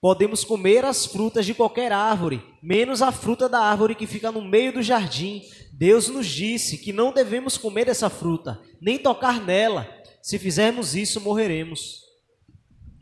Podemos 0.00 0.44
comer 0.44 0.82
as 0.84 1.04
frutas 1.04 1.44
de 1.44 1.52
qualquer 1.52 1.92
árvore, 1.92 2.42
menos 2.62 3.02
a 3.02 3.12
fruta 3.12 3.50
da 3.50 3.60
árvore 3.60 3.94
que 3.94 4.06
fica 4.06 4.32
no 4.32 4.40
meio 4.40 4.72
do 4.72 4.82
jardim. 4.82 5.42
Deus 5.74 6.08
nos 6.08 6.26
disse 6.26 6.78
que 6.78 6.90
não 6.90 7.12
devemos 7.12 7.58
comer 7.58 7.86
essa 7.86 8.08
fruta, 8.08 8.58
nem 8.80 8.98
tocar 8.98 9.44
nela. 9.44 9.86
Se 10.22 10.38
fizermos 10.38 10.94
isso, 10.94 11.20
morreremos. 11.20 12.00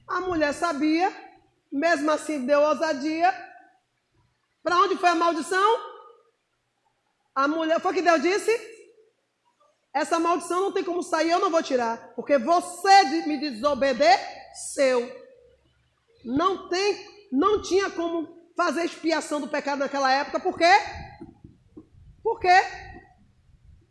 A 0.09 0.21
mulher 0.21 0.53
sabia, 0.53 1.13
mesmo 1.71 2.11
assim 2.11 2.45
deu 2.45 2.63
ousadia. 2.63 3.33
Para 4.61 4.79
onde 4.79 4.97
foi 4.97 5.11
a 5.11 5.15
maldição? 5.15 5.79
A 7.33 7.47
mulher, 7.47 7.81
foi 7.81 7.95
que 7.95 8.03
Deus 8.03 8.21
disse? 8.21 8.51
Essa 9.95 10.19
maldição 10.19 10.63
não 10.63 10.73
tem 10.73 10.83
como 10.83 11.03
sair, 11.03 11.31
eu 11.31 11.39
não 11.39 11.51
vou 11.51 11.63
tirar, 11.63 12.13
porque 12.17 12.39
você 12.39 13.05
me 13.25 13.39
desobedeceu. 13.39 15.28
Não 16.25 16.69
tem, 16.69 17.29
não 17.33 17.63
tinha 17.63 17.91
como 17.91 18.37
fazer 18.57 18.85
expiação 18.85 19.41
do 19.41 19.49
pecado 19.49 19.79
naquela 19.79 20.11
época, 20.11 20.41
por 20.41 20.57
quê? 20.57 20.73
Por 22.23 22.41
quê? 22.41 22.61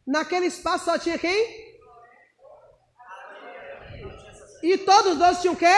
Naquele 0.05 0.47
espaço 0.47 0.85
só 0.85 0.97
tinha 0.97 1.17
quem? 1.17 1.67
E 4.63 4.77
todos 4.79 5.13
os 5.13 5.17
dois 5.17 5.41
tinham 5.41 5.53
o 5.53 5.57
quê? 5.57 5.75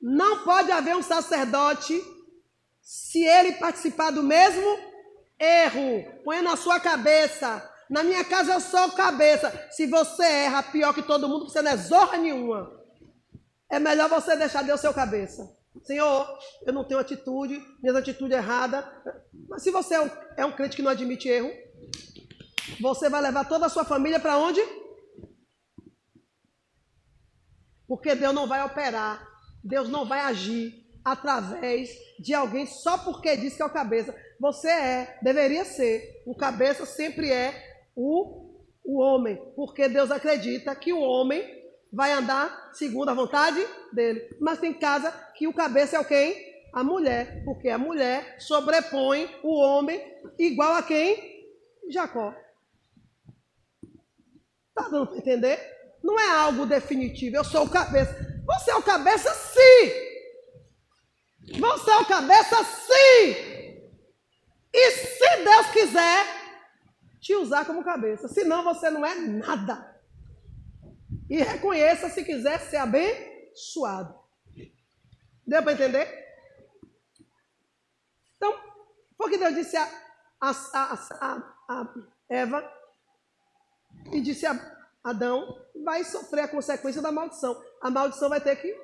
Não 0.00 0.44
pode 0.44 0.70
haver 0.70 0.96
um 0.96 1.02
sacerdote 1.02 2.00
se 2.80 3.24
ele 3.24 3.52
participar 3.52 4.10
do 4.10 4.22
mesmo 4.22 4.78
erro. 5.38 6.22
Põe 6.24 6.40
na 6.40 6.56
sua 6.56 6.78
cabeça. 6.80 7.68
Na 7.90 8.02
minha 8.02 8.24
casa 8.24 8.54
eu 8.54 8.60
sou 8.60 8.92
cabeça. 8.92 9.68
Se 9.70 9.86
você 9.86 10.24
erra 10.24 10.62
pior 10.62 10.94
que 10.94 11.02
todo 11.02 11.28
mundo, 11.28 11.48
você 11.48 11.60
não 11.62 11.72
é 11.72 11.76
zorra 11.76 12.16
nenhuma. 12.16 12.85
É 13.70 13.78
melhor 13.78 14.08
você 14.08 14.36
deixar 14.36 14.62
Deus 14.62 14.80
seu 14.80 14.94
cabeça. 14.94 15.56
Senhor, 15.82 16.38
eu 16.64 16.72
não 16.72 16.84
tenho 16.84 17.00
atitude, 17.00 17.60
minha 17.82 17.98
atitude 17.98 18.34
errada. 18.34 18.84
Mas 19.48 19.62
se 19.62 19.70
você 19.70 19.94
é 19.94 20.00
um, 20.00 20.10
é 20.36 20.46
um 20.46 20.52
crente 20.52 20.76
que 20.76 20.82
não 20.82 20.90
admite 20.90 21.28
erro, 21.28 21.50
você 22.80 23.08
vai 23.08 23.20
levar 23.20 23.44
toda 23.44 23.66
a 23.66 23.68
sua 23.68 23.84
família 23.84 24.20
para 24.20 24.38
onde? 24.38 24.60
Porque 27.86 28.14
Deus 28.14 28.34
não 28.34 28.48
vai 28.48 28.64
operar, 28.64 29.26
Deus 29.62 29.88
não 29.88 30.04
vai 30.04 30.20
agir 30.20 30.84
através 31.04 31.90
de 32.18 32.34
alguém 32.34 32.66
só 32.66 32.98
porque 32.98 33.36
diz 33.36 33.54
que 33.54 33.62
é 33.62 33.64
o 33.64 33.72
cabeça. 33.72 34.14
Você 34.40 34.68
é, 34.68 35.18
deveria 35.22 35.64
ser. 35.64 36.22
O 36.26 36.34
cabeça 36.34 36.84
sempre 36.84 37.30
é 37.30 37.54
o, 37.94 38.64
o 38.84 38.98
homem, 38.98 39.36
porque 39.54 39.88
Deus 39.88 40.10
acredita 40.10 40.74
que 40.74 40.92
o 40.92 41.00
homem 41.00 41.65
vai 41.96 42.12
andar 42.12 42.68
segundo 42.74 43.08
a 43.08 43.14
vontade 43.14 43.66
dele. 43.90 44.28
Mas 44.38 44.58
tem 44.58 44.74
casa 44.74 45.10
que 45.34 45.48
o 45.48 45.54
cabeça 45.54 45.96
é 45.96 45.98
o 45.98 46.04
quem? 46.04 46.54
A 46.74 46.84
mulher, 46.84 47.42
porque 47.42 47.70
a 47.70 47.78
mulher 47.78 48.36
sobrepõe 48.38 49.34
o 49.42 49.58
homem 49.58 49.98
igual 50.38 50.74
a 50.74 50.82
quem? 50.82 51.42
Jacó. 51.88 52.34
Tá 54.74 54.90
dando 54.90 55.06
para 55.06 55.16
entender? 55.16 55.58
Não 56.04 56.20
é 56.20 56.28
algo 56.28 56.66
definitivo. 56.66 57.36
Eu 57.36 57.44
sou 57.44 57.64
o 57.64 57.70
cabeça. 57.70 58.14
Você 58.44 58.70
é 58.72 58.76
o 58.76 58.82
cabeça, 58.82 59.32
sim. 59.32 59.90
Você 61.58 61.90
é 61.90 61.96
o 61.96 62.04
cabeça, 62.04 62.62
sim. 62.62 63.46
E 64.70 64.90
se 64.90 65.36
Deus 65.44 65.66
quiser 65.72 66.26
te 67.22 67.34
usar 67.34 67.64
como 67.64 67.82
cabeça, 67.82 68.28
senão 68.28 68.62
você 68.62 68.90
não 68.90 69.06
é 69.06 69.14
nada. 69.14 69.95
E 71.28 71.36
reconheça 71.38 72.08
se 72.08 72.24
quiser 72.24 72.60
ser 72.60 72.76
abençoado. 72.76 74.14
Deu 75.46 75.62
para 75.62 75.72
entender? 75.72 76.26
Então, 78.36 78.52
foi 79.16 79.26
o 79.26 79.30
que 79.30 79.38
Deus 79.38 79.54
disse 79.54 79.76
a, 79.76 79.88
a, 80.40 80.50
a, 80.50 81.54
a 81.68 81.94
Eva 82.28 82.72
e 84.12 84.20
disse 84.20 84.46
a 84.46 84.76
Adão: 85.02 85.64
vai 85.84 86.04
sofrer 86.04 86.42
a 86.42 86.48
consequência 86.48 87.00
da 87.00 87.12
maldição. 87.12 87.60
A 87.80 87.90
maldição 87.90 88.28
vai 88.28 88.40
ter 88.40 88.56
que. 88.56 88.74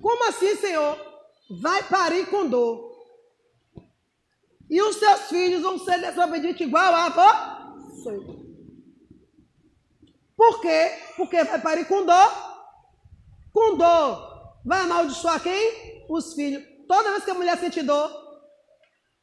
Como 0.00 0.28
assim, 0.28 0.56
Senhor? 0.56 0.98
Vai 1.60 1.82
parir 1.84 2.26
com 2.30 2.48
dor. 2.48 2.94
E 4.68 4.80
os 4.80 4.96
seus 4.96 5.28
filhos 5.28 5.62
vão 5.62 5.78
ser 5.78 6.00
desobedientes 6.00 6.66
igual 6.66 6.94
a 6.94 7.06
você. 8.04 8.54
Por 10.36 10.60
quê? 10.60 10.90
Porque 11.16 11.42
vai 11.44 11.60
parir 11.60 11.86
com 11.86 12.04
dor. 12.04 12.30
Com 13.52 13.76
dor. 13.76 14.34
Vai 14.64 14.80
amaldiçoar 14.80 15.42
quem? 15.42 16.06
Os 16.08 16.34
filhos. 16.34 16.62
Toda 16.86 17.10
vez 17.10 17.24
que 17.24 17.30
a 17.30 17.34
mulher 17.34 17.58
sente 17.58 17.82
dor, 17.82 18.10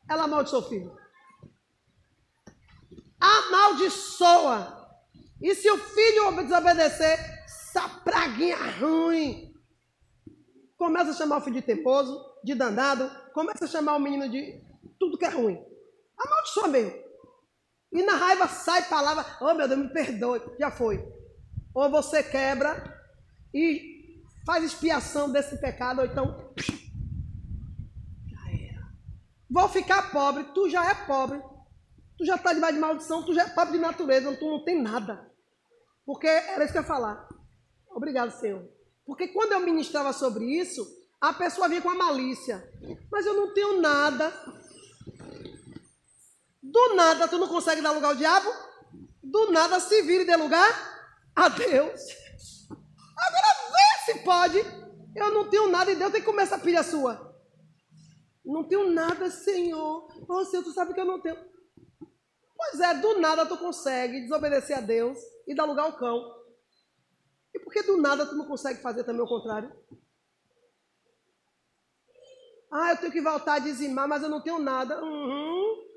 ela 0.09 0.23
amaldiçoa 0.23 0.59
o 0.59 0.69
filho. 0.69 0.97
Amaldiçoa. 3.19 4.81
E 5.41 5.53
se 5.55 5.69
o 5.69 5.77
filho 5.77 6.31
desobedecer, 6.43 7.19
essa 7.71 7.87
praguinha 8.03 8.57
ruim. 8.79 9.53
Começa 10.77 11.11
a 11.11 11.13
chamar 11.13 11.37
o 11.37 11.41
filho 11.41 11.57
de 11.57 11.61
teimoso, 11.61 12.19
de 12.43 12.55
danado, 12.55 13.09
começa 13.33 13.65
a 13.65 13.67
chamar 13.67 13.95
o 13.95 13.99
menino 13.99 14.27
de 14.27 14.63
tudo 14.99 15.17
que 15.17 15.25
é 15.25 15.29
ruim. 15.29 15.63
Amaldiçoa 16.17 16.67
mesmo. 16.67 17.10
E 17.91 18.03
na 18.03 18.15
raiva 18.15 18.47
sai 18.47 18.87
palavra, 18.87 19.25
oh 19.41 19.53
meu 19.53 19.67
Deus, 19.67 19.79
me 19.79 19.89
perdoe, 19.89 20.41
já 20.57 20.71
foi. 20.71 21.05
Ou 21.73 21.89
você 21.89 22.23
quebra 22.23 22.83
e 23.53 24.23
faz 24.45 24.63
expiação 24.63 25.31
desse 25.31 25.57
pecado, 25.59 25.99
ou 25.99 26.05
então. 26.05 26.53
Já 28.25 28.41
era. 28.49 28.87
Vou 29.49 29.67
ficar 29.67 30.11
pobre, 30.11 30.45
tu 30.53 30.69
já 30.69 30.89
é 30.89 30.93
pobre. 31.05 31.41
Tu 32.17 32.25
já 32.25 32.35
está 32.35 32.53
debaixo 32.53 32.75
de 32.75 32.79
maldição, 32.81 33.25
tu 33.25 33.33
já 33.33 33.43
é 33.43 33.49
pobre 33.49 33.73
de 33.73 33.79
natureza, 33.79 34.35
tu 34.37 34.49
não 34.49 34.63
tem 34.63 34.81
nada. 34.81 35.29
Porque 36.05 36.27
era 36.27 36.63
isso 36.63 36.71
que 36.71 36.77
eu 36.77 36.83
ia 36.83 36.87
falar. 36.87 37.27
Obrigado, 37.89 38.31
Senhor. 38.31 38.69
Porque 39.05 39.27
quando 39.29 39.53
eu 39.53 39.59
ministrava 39.59 40.13
sobre 40.13 40.45
isso, 40.45 40.85
a 41.19 41.33
pessoa 41.33 41.67
vinha 41.67 41.81
com 41.81 41.89
a 41.89 41.95
malícia. 41.95 42.63
Mas 43.11 43.25
eu 43.25 43.33
não 43.33 43.53
tenho 43.53 43.81
nada. 43.81 44.31
Do 46.61 46.93
nada 46.95 47.27
tu 47.27 47.37
não 47.37 47.47
consegue 47.47 47.81
dar 47.81 47.91
lugar 47.91 48.09
ao 48.09 48.15
diabo? 48.15 48.49
Do 49.23 49.51
nada 49.51 49.79
se 49.79 50.01
vira 50.03 50.23
e 50.23 50.25
dê 50.25 50.35
lugar 50.35 50.69
a 51.35 51.49
Deus. 51.49 52.01
Agora 53.17 53.47
vê 53.71 54.13
se 54.13 54.19
pode. 54.23 54.59
Eu 55.15 55.33
não 55.33 55.49
tenho 55.49 55.67
nada 55.69 55.91
e 55.91 55.95
Deus 55.95 56.11
tem 56.11 56.21
que 56.21 56.25
comer 56.25 56.43
essa 56.43 56.59
pilha 56.59 56.83
sua. 56.83 57.31
Não 58.45 58.63
tenho 58.67 58.89
nada, 58.89 59.29
Senhor. 59.29 60.07
Oh, 60.27 60.45
Senhor, 60.45 60.63
tu 60.63 60.71
sabe 60.71 60.93
que 60.93 60.99
eu 60.99 61.05
não 61.05 61.19
tenho. 61.19 61.37
Pois 62.55 62.79
é, 62.79 62.93
do 62.95 63.19
nada 63.19 63.45
tu 63.45 63.57
consegue 63.57 64.21
desobedecer 64.21 64.77
a 64.77 64.81
Deus 64.81 65.17
e 65.47 65.55
dar 65.55 65.65
lugar 65.65 65.85
ao 65.85 65.97
cão. 65.97 66.41
E 67.53 67.59
por 67.59 67.73
que 67.73 67.81
do 67.83 67.97
nada 67.97 68.25
tu 68.25 68.35
não 68.35 68.45
consegue 68.45 68.81
fazer 68.81 69.03
também 69.03 69.21
o 69.21 69.27
contrário? 69.27 69.71
Ah, 72.71 72.91
eu 72.91 72.97
tenho 72.97 73.11
que 73.11 73.21
voltar 73.21 73.55
a 73.55 73.59
dizimar, 73.59 74.07
mas 74.07 74.23
eu 74.23 74.29
não 74.29 74.41
tenho 74.41 74.59
nada. 74.59 75.03
Uhum. 75.03 75.90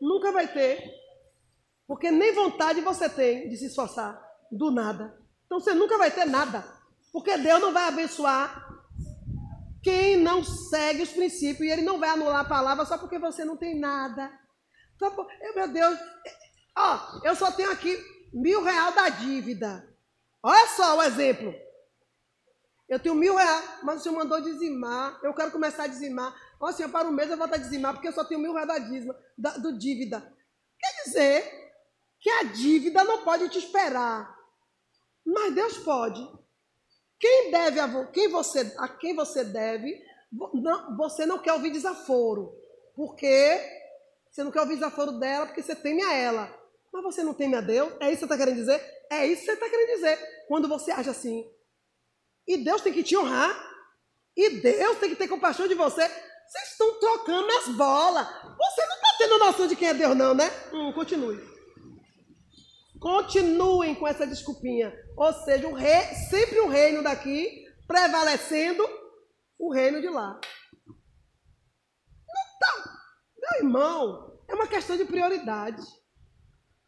Nunca 0.00 0.32
vai 0.32 0.46
ter. 0.46 0.82
Porque 1.86 2.10
nem 2.10 2.34
vontade 2.34 2.80
você 2.80 3.08
tem 3.08 3.48
de 3.48 3.56
se 3.56 3.66
esforçar 3.66 4.20
do 4.50 4.70
nada. 4.70 5.18
Então 5.46 5.58
você 5.58 5.74
nunca 5.74 5.96
vai 5.96 6.10
ter 6.10 6.26
nada. 6.26 6.64
Porque 7.12 7.36
Deus 7.38 7.60
não 7.60 7.72
vai 7.72 7.88
abençoar 7.88 8.68
quem 9.82 10.16
não 10.16 10.44
segue 10.44 11.02
os 11.02 11.10
princípios 11.10 11.66
e 11.66 11.70
ele 11.70 11.82
não 11.82 11.98
vai 11.98 12.10
anular 12.10 12.40
a 12.40 12.48
palavra 12.48 12.84
só 12.84 12.98
porque 12.98 13.18
você 13.18 13.44
não 13.44 13.56
tem 13.56 13.78
nada. 13.78 14.30
Só 14.98 15.10
por... 15.10 15.26
Meu 15.54 15.68
Deus, 15.68 15.98
ó, 16.76 17.20
eu 17.24 17.34
só 17.34 17.50
tenho 17.52 17.70
aqui 17.70 17.96
mil 18.32 18.62
real 18.62 18.92
da 18.92 19.08
dívida. 19.08 19.88
Olha 20.42 20.66
só 20.68 20.98
o 20.98 21.02
exemplo. 21.02 21.54
Eu 22.88 22.98
tenho 22.98 23.14
mil 23.14 23.36
reais, 23.36 23.80
mas 23.82 24.00
o 24.00 24.02
senhor 24.02 24.16
mandou 24.16 24.40
dizimar. 24.40 25.18
Eu 25.22 25.34
quero 25.34 25.50
começar 25.50 25.84
a 25.84 25.88
dizimar. 25.88 26.34
Ó, 26.60 26.72
senhor, 26.72 26.90
para 26.90 27.08
o 27.08 27.12
mês 27.12 27.30
eu 27.30 27.36
vou 27.36 27.46
estar 27.46 27.58
dizimar, 27.58 27.94
porque 27.94 28.08
eu 28.08 28.12
só 28.12 28.24
tenho 28.24 28.40
mil 28.40 28.52
reais 28.52 28.68
da 28.68 28.78
dízima, 28.78 29.16
da, 29.36 29.50
do 29.58 29.78
dívida. 29.78 30.36
Quer 30.78 31.04
dizer 31.04 31.72
que 32.20 32.30
a 32.30 32.42
dívida 32.44 33.04
não 33.04 33.22
pode 33.24 33.48
te 33.48 33.58
esperar. 33.58 34.36
Mas 35.24 35.54
Deus 35.54 35.78
pode. 35.78 36.20
Quem 37.18 37.50
deve 37.50 37.80
a, 37.80 38.06
quem 38.06 38.28
você, 38.28 38.74
a 38.78 38.88
quem 38.88 39.14
você 39.14 39.44
deve, 39.44 40.02
não, 40.32 40.96
você 40.96 41.26
não 41.26 41.38
quer 41.38 41.52
ouvir 41.52 41.70
desaforo. 41.70 42.56
Porque 42.94 43.60
você 44.30 44.42
não 44.42 44.50
quer 44.50 44.60
ouvir 44.60 44.74
desaforo 44.74 45.12
dela, 45.12 45.46
porque 45.46 45.62
você 45.62 45.74
teme 45.74 46.02
a 46.02 46.14
ela. 46.14 46.58
Mas 46.92 47.02
você 47.02 47.22
não 47.22 47.34
teme 47.34 47.56
a 47.56 47.60
Deus? 47.60 47.92
É 48.00 48.10
isso 48.10 48.20
que 48.20 48.20
você 48.20 48.24
está 48.24 48.36
querendo 48.36 48.56
dizer? 48.56 49.04
É 49.10 49.26
isso 49.26 49.40
que 49.40 49.46
você 49.46 49.52
está 49.52 49.68
querendo 49.68 49.94
dizer. 49.94 50.44
Quando 50.48 50.68
você 50.68 50.90
age 50.90 51.10
assim. 51.10 51.48
E 52.46 52.56
Deus 52.56 52.82
tem 52.82 52.92
que 52.92 53.02
te 53.02 53.16
honrar. 53.16 53.68
E 54.36 54.50
Deus 54.60 54.98
tem 54.98 55.10
que 55.10 55.16
ter 55.16 55.28
compaixão 55.28 55.68
de 55.68 55.74
você. 55.74 56.08
Vocês 56.48 56.70
estão 56.70 56.98
trocando 56.98 57.50
as 57.58 57.68
bolas. 57.76 58.26
Você 58.26 58.86
não 58.86 58.94
está 58.96 59.14
tendo 59.18 59.38
noção 59.38 59.66
de 59.66 59.76
quem 59.76 59.88
é 59.88 59.94
Deus, 59.94 60.16
não, 60.16 60.32
né? 60.34 60.48
Hum, 60.72 60.92
continue. 60.94 61.38
Continuem 62.98 63.94
com 63.94 64.08
essa 64.08 64.26
desculpinha. 64.26 64.92
Ou 65.16 65.32
seja, 65.44 65.68
um 65.68 65.74
rei, 65.74 66.02
sempre 66.30 66.58
o 66.60 66.68
reino 66.68 67.02
daqui 67.02 67.66
prevalecendo 67.86 68.82
o 69.58 69.72
reino 69.72 70.00
de 70.00 70.08
lá. 70.08 70.40
Não 70.86 72.58
tá. 72.58 72.98
Meu 73.36 73.60
irmão, 73.60 74.40
é 74.48 74.54
uma 74.54 74.66
questão 74.66 74.96
de 74.96 75.04
prioridade. 75.04 75.82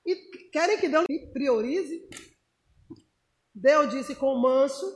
E 0.07 0.17
querem 0.51 0.79
que 0.79 0.89
Deus 0.89 1.07
priorize? 1.33 2.09
Deus 3.55 3.91
disse 3.91 4.15
com 4.15 4.33
o 4.33 4.41
manso, 4.41 4.87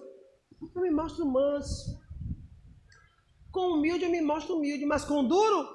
eu 0.74 0.80
me 0.80 0.90
mostro 0.90 1.26
manso. 1.26 2.02
Com 3.54 3.74
humilde 3.74 4.02
eu 4.04 4.10
me 4.10 4.20
mostro 4.20 4.56
humilde, 4.56 4.84
mas 4.84 5.04
com 5.04 5.24
duro 5.24 5.68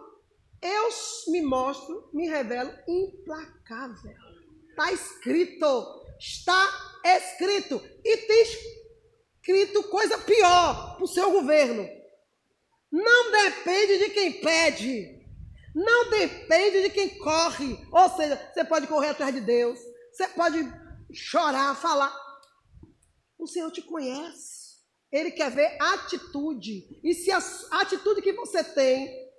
eu 0.62 0.90
me 1.30 1.42
mostro, 1.42 2.10
me 2.12 2.28
revelo 2.28 2.74
implacável. 2.86 4.14
Está 4.70 4.92
escrito, 4.92 6.06
está 6.20 7.02
escrito. 7.06 7.82
E 8.04 8.18
tem 8.18 8.44
escrito 8.44 9.84
coisa 9.84 10.18
pior 10.18 10.98
para 10.98 11.06
o 11.06 11.08
seu 11.08 11.32
governo. 11.32 11.88
Não 12.92 13.32
depende 13.32 13.98
de 14.00 14.10
quem 14.10 14.42
pede. 14.42 15.18
Não 15.74 16.10
depende 16.10 16.82
de 16.82 16.90
quem 16.90 17.18
corre. 17.18 17.80
Ou 17.94 18.10
seja, 18.10 18.52
você 18.54 18.66
pode 18.66 18.88
correr 18.88 19.12
atrás 19.12 19.34
de 19.34 19.40
Deus. 19.40 19.80
Você 20.12 20.28
pode 20.28 20.60
chorar, 21.14 21.80
falar. 21.80 22.14
O 23.38 23.48
Senhor 23.48 23.72
te 23.72 23.82
conhece. 23.82 24.69
Ele 25.12 25.32
quer 25.32 25.52
ver 25.52 25.76
atitude. 25.80 27.00
E 27.04 27.14
se 27.14 27.32
a 27.32 27.42
atitude 27.82 28.22
que 28.22 28.34
você 28.34 28.64
tem 28.64 29.30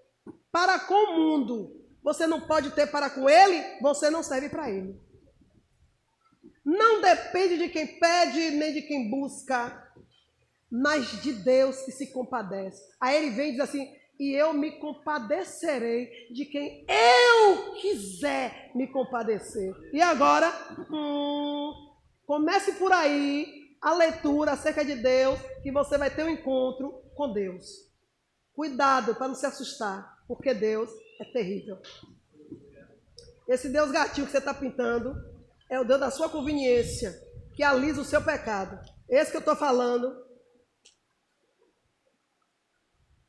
para 0.50 0.78
com 0.80 0.94
o 0.94 1.16
mundo, 1.16 1.80
você 2.02 2.26
não 2.26 2.40
pode 2.40 2.70
ter 2.70 2.86
para 2.88 3.10
com 3.10 3.28
ele, 3.28 3.80
você 3.80 4.10
não 4.10 4.22
serve 4.22 4.48
para 4.48 4.70
ele. 4.70 4.98
Não 6.64 7.00
depende 7.00 7.58
de 7.58 7.68
quem 7.68 7.86
pede 7.86 8.50
nem 8.52 8.72
de 8.72 8.82
quem 8.82 9.10
busca, 9.10 9.92
mas 10.70 11.22
de 11.22 11.32
Deus 11.32 11.82
que 11.82 11.92
se 11.92 12.12
compadece. 12.12 12.82
Aí 13.00 13.16
ele 13.16 13.30
vem 13.30 13.48
e 13.48 13.52
diz 13.52 13.60
assim: 13.60 13.88
e 14.20 14.32
eu 14.34 14.52
me 14.52 14.72
compadecerei 14.72 16.28
de 16.30 16.44
quem 16.44 16.84
eu 16.86 17.74
quiser 17.80 18.70
me 18.74 18.86
compadecer. 18.86 19.74
E 19.94 20.02
agora, 20.02 20.52
hum, 20.90 21.72
comece 22.26 22.72
por 22.72 22.92
aí 22.92 23.59
a 23.80 23.94
leitura 23.94 24.52
acerca 24.52 24.84
de 24.84 24.94
Deus, 24.94 25.38
que 25.62 25.70
você 25.70 25.96
vai 25.96 26.10
ter 26.10 26.24
um 26.24 26.28
encontro 26.28 27.02
com 27.14 27.32
Deus. 27.32 27.90
Cuidado 28.52 29.14
para 29.14 29.28
não 29.28 29.34
se 29.34 29.46
assustar, 29.46 30.18
porque 30.26 30.52
Deus 30.52 30.90
é 31.20 31.24
terrível. 31.32 31.78
Esse 33.48 33.68
Deus 33.68 33.90
gatinho 33.90 34.26
que 34.26 34.32
você 34.32 34.38
está 34.38 34.54
pintando 34.54 35.14
é 35.68 35.80
o 35.80 35.84
Deus 35.84 36.00
da 36.00 36.10
sua 36.10 36.28
conveniência, 36.28 37.12
que 37.54 37.62
alisa 37.62 38.00
o 38.00 38.04
seu 38.04 38.22
pecado. 38.22 38.78
Esse 39.08 39.30
que 39.30 39.36
eu 39.36 39.40
estou 39.40 39.56
falando 39.56 40.30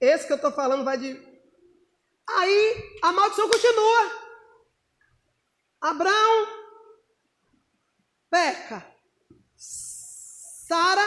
Esse 0.02 0.26
que 0.26 0.34
eu 0.34 0.38
estou 0.38 0.52
falando 0.52 0.84
vai 0.84 0.98
de. 0.98 1.12
Aí 2.28 2.98
a 3.04 3.12
maldição 3.12 3.48
continua. 3.48 4.22
Abraão 5.80 6.48
peca. 8.28 8.92
Sara 10.72 11.04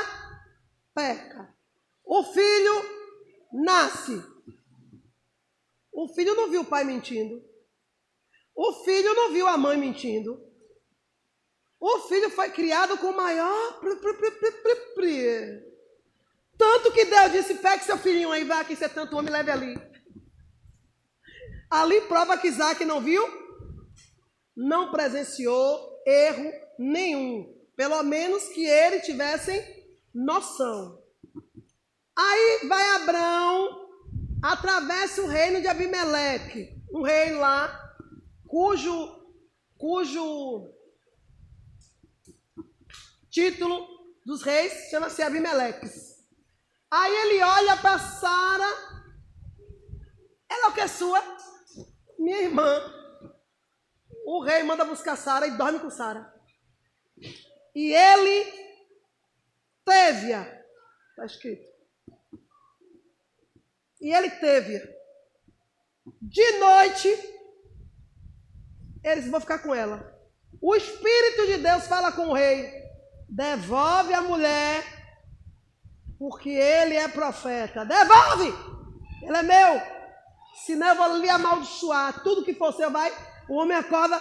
peca. 0.94 1.56
O 2.04 2.22
filho 2.22 2.74
nasce. 3.50 4.22
O 5.90 6.06
filho 6.08 6.34
não 6.34 6.50
viu 6.50 6.60
o 6.60 6.66
pai 6.66 6.84
mentindo. 6.84 7.42
O 8.54 8.84
filho 8.84 9.14
não 9.14 9.32
viu 9.32 9.48
a 9.48 9.56
mãe 9.56 9.78
mentindo. 9.78 10.38
O 11.80 12.00
filho 12.00 12.28
foi 12.28 12.50
criado 12.50 12.98
com 12.98 13.10
maior. 13.12 13.80
Tanto 16.58 16.92
que 16.92 17.06
Deus 17.06 17.32
disse: 17.32 17.54
pegue 17.54 17.84
seu 17.84 17.96
filhinho 17.96 18.32
aí, 18.32 18.44
vai 18.44 18.60
aqui, 18.60 18.76
você 18.76 18.84
é 18.84 18.88
tanto 18.88 19.16
homem, 19.16 19.32
leve 19.32 19.50
ali. 19.50 19.74
Ali 21.70 22.02
prova 22.02 22.36
que 22.36 22.48
Isaac 22.48 22.84
não 22.84 23.00
viu, 23.00 23.26
não 24.54 24.90
presenciou 24.90 26.02
erro 26.06 26.52
nenhum. 26.78 27.53
Pelo 27.76 28.02
menos 28.02 28.48
que 28.48 28.64
ele 28.64 29.00
tivessem 29.00 29.62
noção. 30.14 31.02
Aí 32.16 32.66
vai 32.68 32.90
Abraão, 32.90 33.88
atravessa 34.42 35.22
o 35.22 35.26
reino 35.26 35.60
de 35.60 35.66
Abimeleque, 35.66 36.80
um 36.92 37.02
rei 37.02 37.32
lá, 37.32 37.96
cujo, 38.46 39.26
cujo 39.76 40.72
título 43.30 43.88
dos 44.24 44.42
reis 44.42 44.90
chama-se 44.90 45.22
Abimeleques. 45.22 46.24
Aí 46.90 47.12
ele 47.12 47.42
olha 47.42 47.76
para 47.78 47.98
Sara. 47.98 49.04
Ela 50.48 50.66
é 50.66 50.68
o 50.68 50.72
que 50.72 50.80
é 50.80 50.86
sua? 50.86 51.20
Minha 52.16 52.42
irmã. 52.42 52.80
O 54.24 54.40
rei 54.42 54.62
manda 54.62 54.84
buscar 54.84 55.16
Sara 55.16 55.48
e 55.48 55.56
dorme 55.56 55.80
com 55.80 55.90
Sara. 55.90 56.32
E 57.74 57.92
ele 57.92 58.52
teve-a. 59.84 60.42
Está 61.10 61.26
escrito. 61.26 61.64
E 64.00 64.12
ele 64.14 64.30
teve-a. 64.30 64.86
De 66.20 66.58
noite, 66.58 67.08
eles 69.02 69.28
vão 69.28 69.40
ficar 69.40 69.58
com 69.58 69.74
ela. 69.74 70.12
O 70.60 70.74
Espírito 70.74 71.46
de 71.46 71.58
Deus 71.58 71.86
fala 71.86 72.12
com 72.12 72.28
o 72.28 72.34
rei: 72.34 72.70
devolve 73.28 74.14
a 74.14 74.22
mulher 74.22 74.84
porque 76.18 76.50
ele 76.50 76.94
é 76.94 77.08
profeta. 77.08 77.84
Devolve! 77.84 78.54
Ele 79.22 79.36
é 79.36 79.42
meu. 79.42 79.82
Senão 80.64 80.88
eu 80.88 80.94
vou 80.94 81.16
lhe 81.18 81.28
amaldiçoar. 81.28 82.22
Tudo 82.22 82.44
que 82.44 82.54
for 82.54 82.72
seu 82.72 82.90
vai. 82.90 83.12
O 83.48 83.56
homem 83.56 83.76
acorda, 83.76 84.20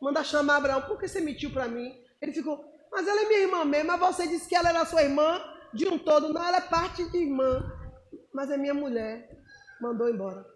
manda 0.00 0.24
chamar 0.24 0.56
Abraão. 0.56 0.82
Por 0.82 0.98
que 0.98 1.08
você 1.08 1.20
mentiu 1.20 1.50
para 1.52 1.68
mim? 1.68 1.94
Ele 2.20 2.32
ficou, 2.32 2.64
mas 2.90 3.06
ela 3.06 3.22
é 3.22 3.28
minha 3.28 3.40
irmã 3.40 3.64
mesmo. 3.64 3.88
Mas 3.88 4.00
você 4.00 4.26
disse 4.26 4.48
que 4.48 4.56
ela 4.56 4.68
era 4.68 4.84
sua 4.84 5.02
irmã 5.02 5.42
de 5.72 5.88
um 5.88 5.98
todo. 5.98 6.32
Não, 6.32 6.46
ela 6.46 6.58
é 6.58 6.62
parte 6.62 7.04
de 7.10 7.18
irmã. 7.18 7.64
Mas 8.32 8.50
é 8.50 8.56
minha 8.56 8.74
mulher. 8.74 9.28
Mandou 9.80 10.08
embora. 10.08 10.46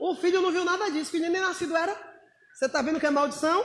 O 0.00 0.14
filho 0.16 0.40
não 0.40 0.50
viu 0.50 0.64
nada 0.64 0.90
disso. 0.90 1.08
O 1.08 1.12
filho 1.12 1.30
nem 1.30 1.40
nascido 1.40 1.76
era. 1.76 1.94
Você 2.54 2.66
está 2.66 2.82
vendo 2.82 3.00
que 3.00 3.06
é 3.06 3.10
maldição? 3.10 3.64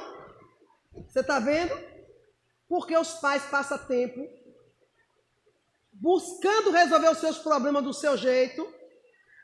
Você 1.08 1.20
está 1.20 1.40
vendo? 1.40 1.78
Porque 2.68 2.96
os 2.98 3.14
pais 3.16 3.44
passam 3.44 3.78
tempo 3.78 4.40
buscando 6.00 6.72
resolver 6.72 7.10
os 7.10 7.18
seus 7.18 7.38
problemas 7.38 7.84
do 7.84 7.94
seu 7.94 8.16
jeito. 8.16 8.66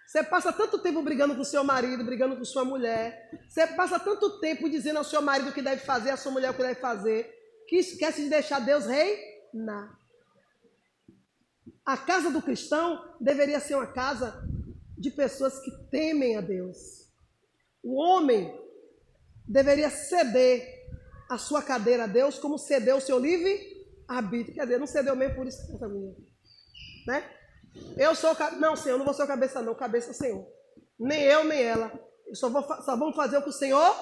Você 0.08 0.24
passa 0.24 0.54
tanto 0.54 0.80
tempo 0.80 1.02
brigando 1.02 1.36
com 1.36 1.44
seu 1.44 1.64
marido, 1.64 2.04
brigando 2.06 2.38
com 2.38 2.46
sua 2.46 2.64
mulher. 2.64 3.30
Você 3.50 3.68
passa 3.68 4.00
tanto 4.00 4.40
tempo 4.40 4.70
dizendo 4.70 4.98
ao 4.98 5.04
seu 5.04 5.22
marido 5.22 5.50
o 5.50 5.54
que 5.54 5.62
deve 5.62 5.82
fazer, 5.82 6.12
à 6.12 6.18
sua 6.18 6.32
mulher 6.32 6.52
o 6.52 6.54
que 6.54 6.62
deve 6.62 6.80
fazer, 6.80 7.30
que 7.68 7.78
esquece 7.78 8.24
de 8.24 8.30
deixar 8.30 8.60
Deus 8.60 8.86
reinar. 8.86 10.00
A 11.86 11.98
casa 11.98 12.32
do 12.32 12.42
cristão 12.42 13.16
deveria 13.20 13.60
ser 13.60 13.76
uma 13.76 13.88
casa 13.88 14.44
de 14.98 15.12
pessoas 15.12 15.60
que 15.60 15.72
temem 15.90 16.38
a 16.38 16.42
Deus. 16.42 17.12
O 17.84 17.96
homem 17.96 18.60
deveria 19.48 19.90
ceder 19.90 20.84
a 21.30 21.38
sua 21.38 21.62
cadeira 21.62 22.06
a 22.06 22.08
Deus 22.08 22.40
como 22.40 22.58
cedeu 22.58 22.98
o 22.98 23.02
seu 23.02 23.20
livre 23.20 23.86
arbítrio. 24.08 24.56
Quer 24.56 24.64
dizer, 24.64 24.80
não 24.80 24.88
cedeu 24.88 25.16
mesmo 25.16 25.36
por 25.36 25.48
isso, 25.48 25.62
minha 25.68 26.16
né? 27.08 27.30
Eu 27.98 28.16
sou 28.16 28.36
Não, 28.58 28.76
Senhor, 28.76 28.98
não 28.98 29.06
vou 29.06 29.14
ser 29.14 29.24
o 29.24 29.28
cabeça, 29.28 29.62
não. 29.62 29.76
Cabeça, 29.76 30.14
Senhor. 30.14 30.48
Nem 30.98 31.22
eu, 31.24 31.44
nem 31.44 31.62
ela. 31.62 31.92
Eu 32.26 32.36
só, 32.36 32.50
vou, 32.50 32.64
só 32.64 32.96
vamos 32.96 33.16
fazer 33.16 33.38
o 33.38 33.44
que 33.44 33.50
o 33.50 33.54
Senhor. 33.54 33.96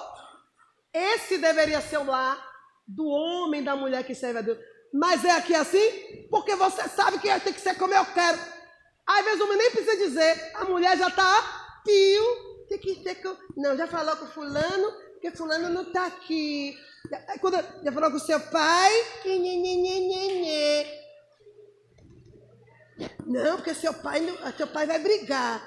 Esse 0.92 1.38
deveria 1.38 1.80
ser 1.80 1.98
o 1.98 2.04
lar 2.04 2.53
do 2.86 3.06
homem 3.06 3.62
da 3.62 3.74
mulher 3.76 4.04
que 4.04 4.14
serve 4.14 4.38
a 4.38 4.42
Deus. 4.42 4.58
Mas 4.92 5.24
é 5.24 5.32
aqui 5.32 5.54
assim? 5.54 6.26
Porque 6.30 6.54
você 6.54 6.88
sabe 6.88 7.18
que 7.18 7.40
tem 7.40 7.52
que 7.52 7.60
ser 7.60 7.74
como 7.76 7.92
eu 7.92 8.04
quero. 8.06 8.38
Às 9.06 9.24
vezes 9.24 9.40
o 9.40 9.44
homem 9.44 9.58
nem 9.58 9.70
precisa 9.70 9.96
dizer. 9.96 10.52
A 10.54 10.64
mulher 10.64 10.96
já 10.96 11.08
está 11.08 11.80
pio. 11.84 12.24
Tem 12.68 12.78
que 12.78 13.02
ser 13.02 13.16
com. 13.16 13.36
Não, 13.56 13.76
já 13.76 13.86
falou 13.86 14.16
com 14.16 14.26
fulano, 14.26 14.92
porque 15.12 15.30
fulano 15.32 15.68
não 15.68 15.82
está 15.82 16.06
aqui. 16.06 16.78
Quando, 17.40 17.56
já 17.84 17.92
falou 17.92 18.10
com 18.10 18.18
seu 18.18 18.40
pai. 18.40 18.92
Que. 19.22 21.04
Não, 23.26 23.56
porque 23.56 23.74
seu 23.74 23.92
pai, 23.94 24.20
seu 24.56 24.66
pai 24.68 24.86
vai 24.86 24.98
brigar. 24.98 25.62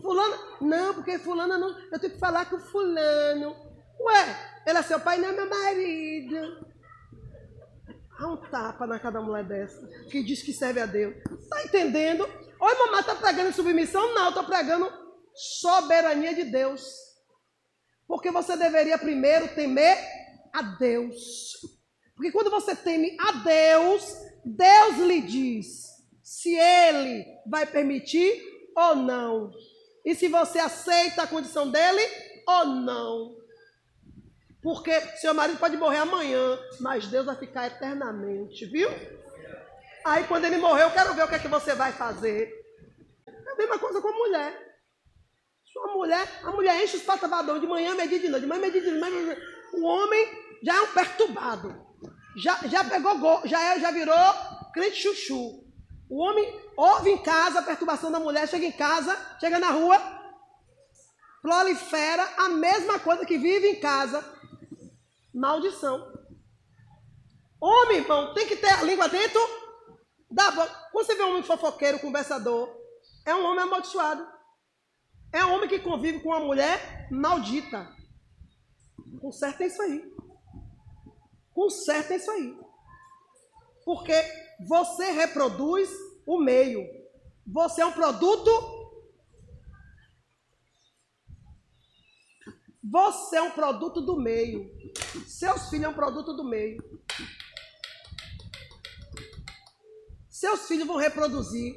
Fulano, 0.00 0.36
não, 0.60 0.94
porque 0.94 1.18
fulano 1.18 1.58
não. 1.58 1.78
Eu 1.92 1.98
tenho 1.98 2.12
que 2.12 2.18
falar 2.18 2.46
com 2.46 2.58
fulano. 2.58 3.54
Ué, 4.00 4.57
ele 4.68 4.78
é 4.78 4.82
seu 4.82 5.00
pai, 5.00 5.18
não 5.18 5.28
é 5.28 5.32
meu 5.32 5.48
marido. 5.48 6.68
Há 8.18 8.26
um 8.26 8.36
tapa 8.50 8.86
na 8.86 8.98
cada 8.98 9.20
mulher 9.20 9.44
dessa, 9.44 9.86
que 10.10 10.22
diz 10.22 10.42
que 10.42 10.52
serve 10.52 10.80
a 10.80 10.86
Deus. 10.86 11.14
Tá 11.48 11.64
entendendo? 11.64 12.28
Oi, 12.60 12.74
mamãe, 12.74 13.02
tá 13.02 13.14
pregando 13.14 13.52
submissão? 13.52 14.14
Não, 14.14 14.32
tô 14.32 14.44
pregando 14.44 14.90
soberania 15.34 16.34
de 16.34 16.44
Deus. 16.44 16.82
Porque 18.06 18.30
você 18.30 18.56
deveria 18.56 18.98
primeiro 18.98 19.48
temer 19.54 19.96
a 20.52 20.62
Deus. 20.62 21.52
Porque 22.14 22.32
quando 22.32 22.50
você 22.50 22.74
teme 22.74 23.16
a 23.20 23.32
Deus, 23.32 24.04
Deus 24.44 24.98
lhe 24.98 25.22
diz 25.22 25.86
se 26.22 26.54
ele 26.54 27.24
vai 27.46 27.64
permitir 27.64 28.42
ou 28.76 28.96
não. 28.96 29.50
E 30.04 30.14
se 30.14 30.28
você 30.28 30.58
aceita 30.58 31.22
a 31.22 31.26
condição 31.26 31.70
dele 31.70 32.02
ou 32.46 32.66
não. 32.66 33.37
Porque 34.68 34.92
seu 35.16 35.32
marido 35.32 35.58
pode 35.58 35.78
morrer 35.78 35.96
amanhã, 35.96 36.58
mas 36.78 37.06
Deus 37.06 37.24
vai 37.24 37.34
ficar 37.34 37.68
eternamente, 37.68 38.66
viu? 38.66 38.90
Aí 40.04 40.24
quando 40.24 40.44
ele 40.44 40.58
morrer, 40.58 40.82
eu 40.82 40.90
quero 40.90 41.14
ver 41.14 41.24
o 41.24 41.28
que 41.28 41.36
é 41.36 41.38
que 41.38 41.48
você 41.48 41.74
vai 41.74 41.90
fazer. 41.90 42.52
É 43.26 43.52
a 43.52 43.56
mesma 43.56 43.78
coisa 43.78 43.98
com 44.02 44.08
a 44.08 44.12
mulher. 44.12 44.78
Sua 45.72 45.94
mulher, 45.94 46.28
a 46.44 46.50
mulher 46.52 46.84
enche 46.84 46.98
os 46.98 47.02
patavadões 47.02 47.62
de 47.62 47.66
manhã, 47.66 47.94
medida 47.94 48.20
de 48.20 48.28
noite, 48.28 48.42
de 48.42 48.46
manhã, 48.46 48.60
medida 48.60 48.92
de 48.92 48.98
noite. 48.98 49.40
O 49.72 49.86
homem 49.86 50.28
já 50.62 50.76
é 50.76 50.82
um 50.82 50.92
perturbado. 50.92 51.86
Já, 52.36 52.58
já 52.68 52.84
pegou, 52.84 53.40
já, 53.46 53.74
é, 53.74 53.80
já 53.80 53.90
virou 53.90 54.14
crente 54.74 54.96
chuchu. 54.96 55.64
O 56.10 56.18
homem 56.22 56.60
ouve 56.76 57.08
em 57.08 57.22
casa 57.22 57.60
a 57.60 57.62
perturbação 57.62 58.12
da 58.12 58.20
mulher, 58.20 58.46
chega 58.46 58.66
em 58.66 58.72
casa, 58.72 59.16
chega 59.40 59.58
na 59.58 59.70
rua, 59.70 59.98
prolifera 61.40 62.22
a 62.36 62.50
mesma 62.50 62.98
coisa 62.98 63.24
que 63.24 63.38
vive 63.38 63.66
em 63.66 63.80
casa. 63.80 64.36
Maldição. 65.34 66.12
Homem, 67.60 67.98
irmão, 67.98 68.32
tem 68.34 68.46
que 68.46 68.56
ter 68.56 68.70
a 68.70 68.82
língua 68.82 69.08
dentro 69.08 69.40
da 70.30 70.50
boca. 70.50 70.88
Quando 70.92 71.06
você 71.06 71.14
vê 71.14 71.22
um 71.22 71.30
homem 71.30 71.42
fofoqueiro, 71.42 71.98
conversador, 71.98 72.68
é 73.26 73.34
um 73.34 73.44
homem 73.44 73.64
amaldiçoado. 73.64 74.26
É 75.32 75.44
um 75.44 75.54
homem 75.54 75.68
que 75.68 75.80
convive 75.80 76.20
com 76.20 76.30
uma 76.30 76.40
mulher 76.40 77.08
maldita. 77.10 77.88
Conserta 79.20 79.64
isso 79.64 79.82
aí. 79.82 80.04
Conserta 81.52 82.14
isso 82.14 82.30
aí. 82.30 82.56
Porque 83.84 84.14
você 84.66 85.10
reproduz 85.10 85.90
o 86.26 86.38
meio. 86.38 86.86
Você 87.46 87.82
é 87.82 87.86
um 87.86 87.92
produto. 87.92 88.77
Você 92.90 93.36
é 93.36 93.42
um 93.42 93.50
produto 93.50 94.00
do 94.00 94.16
meio. 94.16 94.70
Seus 95.26 95.68
filhos 95.68 95.86
é 95.86 95.88
um 95.88 95.94
produto 95.94 96.32
do 96.32 96.44
meio. 96.44 96.82
Seus 100.30 100.66
filhos 100.66 100.86
vão 100.86 100.96
reproduzir. 100.96 101.74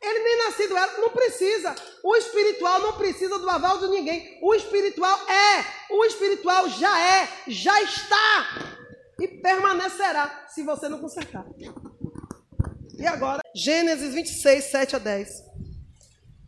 Ele 0.00 0.18
nem 0.18 0.38
nascido 0.38 0.76
era, 0.76 1.00
não 1.00 1.10
precisa. 1.10 1.74
O 2.02 2.16
espiritual 2.16 2.80
não 2.80 2.92
precisa 2.94 3.38
do 3.38 3.48
aval 3.48 3.78
de 3.78 3.88
ninguém. 3.88 4.38
O 4.42 4.52
espiritual 4.52 5.16
é, 5.28 5.64
o 5.90 6.04
espiritual 6.04 6.68
já 6.68 7.00
é, 7.00 7.28
já 7.46 7.80
está 7.82 8.46
e 9.20 9.28
permanecerá 9.28 10.46
se 10.48 10.64
você 10.64 10.88
não 10.88 10.98
consertar. 10.98 11.46
E 12.98 13.06
agora, 13.06 13.40
Gênesis 13.54 14.12
26, 14.12 14.64
7 14.64 14.96
a 14.96 14.98
10. 14.98 15.44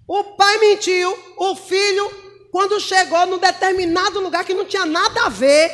O 0.07 0.37
pai 0.37 0.59
mentiu, 0.59 1.17
o 1.39 1.57
filho, 1.57 2.11
quando 2.55 2.79
chegou 2.79 3.27
num 3.27 3.39
determinado 3.39 4.21
lugar 4.21 4.45
que 4.45 4.55
não 4.55 4.65
tinha 4.65 4.87
nada 4.87 5.25
a 5.25 5.29
ver, 5.29 5.73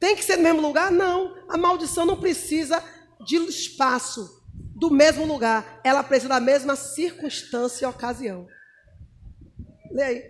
tem 0.00 0.16
que 0.16 0.24
ser 0.24 0.38
no 0.38 0.42
mesmo 0.42 0.62
lugar? 0.62 0.90
Não. 0.90 1.36
A 1.46 1.58
maldição 1.58 2.06
não 2.06 2.18
precisa 2.18 2.82
de 3.26 3.36
espaço, 3.36 4.42
do 4.74 4.90
mesmo 4.90 5.26
lugar. 5.26 5.82
Ela 5.84 6.02
precisa 6.02 6.30
da 6.30 6.40
mesma 6.40 6.76
circunstância 6.76 7.84
e 7.84 7.88
ocasião. 7.90 8.46
Lê 9.90 10.02
aí. 10.02 10.22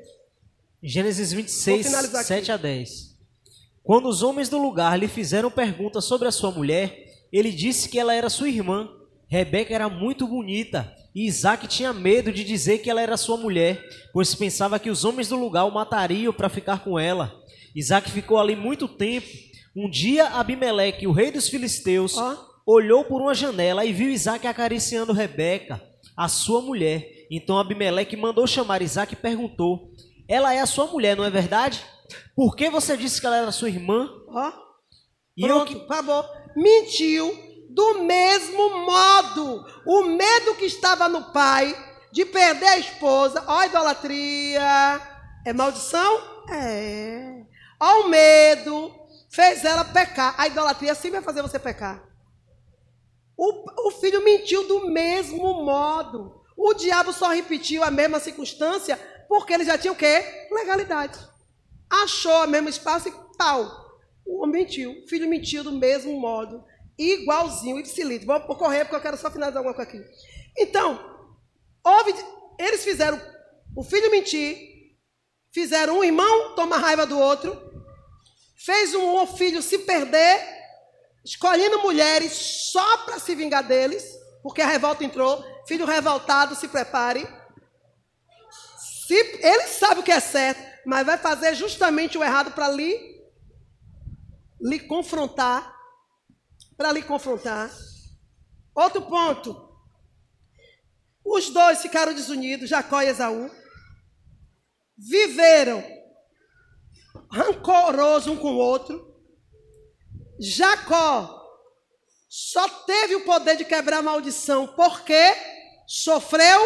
Gênesis 0.82 1.32
26, 1.32 1.86
7 2.24 2.50
a 2.50 2.56
10. 2.56 3.16
Quando 3.84 4.08
os 4.08 4.24
homens 4.24 4.48
do 4.48 4.58
lugar 4.58 4.98
lhe 4.98 5.06
fizeram 5.06 5.48
perguntas 5.48 6.06
sobre 6.06 6.26
a 6.26 6.32
sua 6.32 6.50
mulher, 6.50 7.06
ele 7.32 7.52
disse 7.52 7.88
que 7.88 8.00
ela 8.00 8.12
era 8.12 8.28
sua 8.28 8.48
irmã. 8.48 8.90
Rebeca 9.28 9.72
era 9.72 9.88
muito 9.88 10.26
bonita 10.26 10.92
e 11.18 11.26
Isaac 11.26 11.66
tinha 11.66 11.92
medo 11.92 12.30
de 12.30 12.44
dizer 12.44 12.78
que 12.78 12.88
ela 12.88 13.02
era 13.02 13.16
sua 13.16 13.36
mulher, 13.36 13.84
pois 14.12 14.36
pensava 14.36 14.78
que 14.78 14.88
os 14.88 15.04
homens 15.04 15.28
do 15.28 15.34
lugar 15.34 15.64
o 15.64 15.74
matariam 15.74 16.32
para 16.32 16.48
ficar 16.48 16.84
com 16.84 16.96
ela. 16.96 17.34
Isaac 17.74 18.08
ficou 18.08 18.38
ali 18.38 18.54
muito 18.54 18.86
tempo. 18.86 19.26
Um 19.74 19.90
dia, 19.90 20.28
Abimeleque, 20.28 21.08
o 21.08 21.12
rei 21.12 21.32
dos 21.32 21.48
filisteus, 21.48 22.16
oh. 22.16 22.36
olhou 22.64 23.02
por 23.02 23.20
uma 23.20 23.34
janela 23.34 23.84
e 23.84 23.92
viu 23.92 24.08
Isaac 24.08 24.46
acariciando 24.46 25.12
Rebeca, 25.12 25.82
a 26.16 26.28
sua 26.28 26.62
mulher. 26.62 27.04
Então 27.28 27.58
Abimeleque 27.58 28.16
mandou 28.16 28.46
chamar 28.46 28.80
Isaac 28.80 29.12
e 29.12 29.16
perguntou: 29.16 29.90
Ela 30.28 30.54
é 30.54 30.60
a 30.60 30.66
sua 30.66 30.86
mulher, 30.86 31.16
não 31.16 31.24
é 31.24 31.30
verdade? 31.30 31.84
Por 32.36 32.54
que 32.54 32.70
você 32.70 32.96
disse 32.96 33.20
que 33.20 33.26
ela 33.26 33.38
era 33.38 33.50
sua 33.50 33.68
irmã? 33.68 34.08
Ó, 34.28 34.52
oh. 34.52 35.44
pronto, 35.44 35.66
que... 35.74 35.82
acabou. 35.82 36.24
Mentiu 36.54 37.47
do 37.78 38.02
mesmo 38.02 38.84
modo. 38.84 39.64
O 39.86 40.02
medo 40.06 40.56
que 40.56 40.64
estava 40.64 41.08
no 41.08 41.30
pai 41.30 41.76
de 42.10 42.24
perder 42.24 42.66
a 42.66 42.78
esposa, 42.78 43.44
ó, 43.46 43.62
idolatria, 43.62 45.00
é 45.46 45.52
maldição? 45.52 46.44
É. 46.50 47.44
Ó, 47.78 48.00
o 48.00 48.08
medo 48.08 48.92
fez 49.30 49.64
ela 49.64 49.84
pecar. 49.84 50.34
A 50.36 50.48
idolatria 50.48 50.92
sempre 50.92 51.20
vai 51.20 51.22
fazer 51.22 51.40
você 51.40 51.56
pecar. 51.56 52.02
O, 53.36 53.86
o 53.86 53.92
filho 53.92 54.24
mentiu 54.24 54.66
do 54.66 54.90
mesmo 54.90 55.62
modo. 55.62 56.42
O 56.56 56.74
diabo 56.74 57.12
só 57.12 57.28
repetiu 57.28 57.84
a 57.84 57.92
mesma 57.92 58.18
circunstância 58.18 58.98
porque 59.28 59.52
ele 59.52 59.64
já 59.64 59.78
tinha 59.78 59.92
o 59.92 59.96
quê? 59.96 60.48
Legalidade. 60.50 61.16
Achou 61.88 62.42
o 62.42 62.48
mesmo 62.48 62.68
espaço 62.68 63.08
e 63.08 63.12
tal. 63.36 64.00
O 64.26 64.42
homem 64.42 64.64
mentiu. 64.64 64.90
O 65.04 65.06
filho 65.06 65.28
mentiu 65.28 65.62
do 65.62 65.70
mesmo 65.70 66.18
modo 66.18 66.64
igualzinho, 66.98 67.78
ipsilito. 67.78 68.26
Vamos 68.26 68.58
correr 68.58 68.84
porque 68.84 68.96
eu 68.96 69.00
quero 69.00 69.16
só 69.16 69.30
finalizar 69.30 69.58
alguma 69.58 69.74
coisa 69.74 69.88
aqui. 69.88 70.04
Então, 70.56 70.98
houve, 71.84 72.12
eles 72.58 72.82
fizeram 72.82 73.20
o 73.76 73.84
filho 73.84 74.10
mentir, 74.10 74.96
fizeram 75.52 75.98
um 75.98 76.04
irmão 76.04 76.54
tomar 76.56 76.78
raiva 76.78 77.06
do 77.06 77.18
outro, 77.18 77.56
fez 78.56 78.94
um 78.94 79.24
filho 79.26 79.62
se 79.62 79.78
perder, 79.78 80.44
escolhendo 81.24 81.78
mulheres 81.80 82.32
só 82.72 82.98
para 82.98 83.20
se 83.20 83.34
vingar 83.34 83.66
deles, 83.66 84.04
porque 84.42 84.60
a 84.60 84.66
revolta 84.66 85.04
entrou. 85.04 85.44
Filho 85.66 85.84
revoltado, 85.84 86.56
se 86.56 86.66
prepare. 86.66 87.28
Se, 89.06 89.14
ele 89.14 89.68
sabe 89.68 90.00
o 90.00 90.02
que 90.02 90.10
é 90.10 90.20
certo, 90.20 90.60
mas 90.84 91.06
vai 91.06 91.18
fazer 91.18 91.54
justamente 91.54 92.18
o 92.18 92.24
errado 92.24 92.50
para 92.52 92.68
lhe, 92.68 93.22
lhe 94.60 94.80
confrontar 94.80 95.77
para 96.78 96.92
lhe 96.92 97.02
confrontar. 97.02 97.68
Outro 98.72 99.02
ponto. 99.02 99.68
Os 101.24 101.50
dois 101.50 101.82
ficaram 101.82 102.14
desunidos, 102.14 102.70
Jacó 102.70 103.02
e 103.02 103.08
Esaú. 103.08 103.50
Viveram 104.96 105.84
rancoroso 107.30 108.32
um 108.32 108.36
com 108.36 108.52
o 108.52 108.58
outro. 108.58 109.06
Jacó 110.40 111.34
só 112.28 112.68
teve 112.68 113.16
o 113.16 113.24
poder 113.24 113.56
de 113.56 113.64
quebrar 113.64 113.98
a 113.98 114.02
maldição 114.02 114.68
porque 114.68 115.34
sofreu 115.86 116.60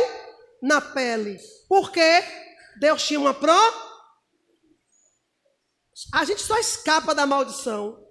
na 0.61 0.81
pele. 0.81 1.41
Porque 1.67 2.23
Deus 2.79 3.03
tinha 3.03 3.19
uma 3.19 3.33
pró. 3.33 3.59
A 6.13 6.25
gente 6.27 6.43
só 6.43 6.59
escapa 6.59 7.15
da 7.15 7.27
maldição 7.27 8.03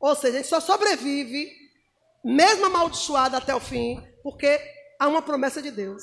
ou 0.00 0.14
seja, 0.14 0.34
a 0.34 0.36
gente 0.38 0.48
só 0.48 0.60
sobrevive, 0.60 1.52
mesmo 2.24 2.66
amaldiçoado 2.66 3.36
até 3.36 3.54
o 3.54 3.60
fim, 3.60 4.02
porque 4.22 4.60
há 4.98 5.08
uma 5.08 5.22
promessa 5.22 5.62
de 5.62 5.70
Deus. 5.70 6.02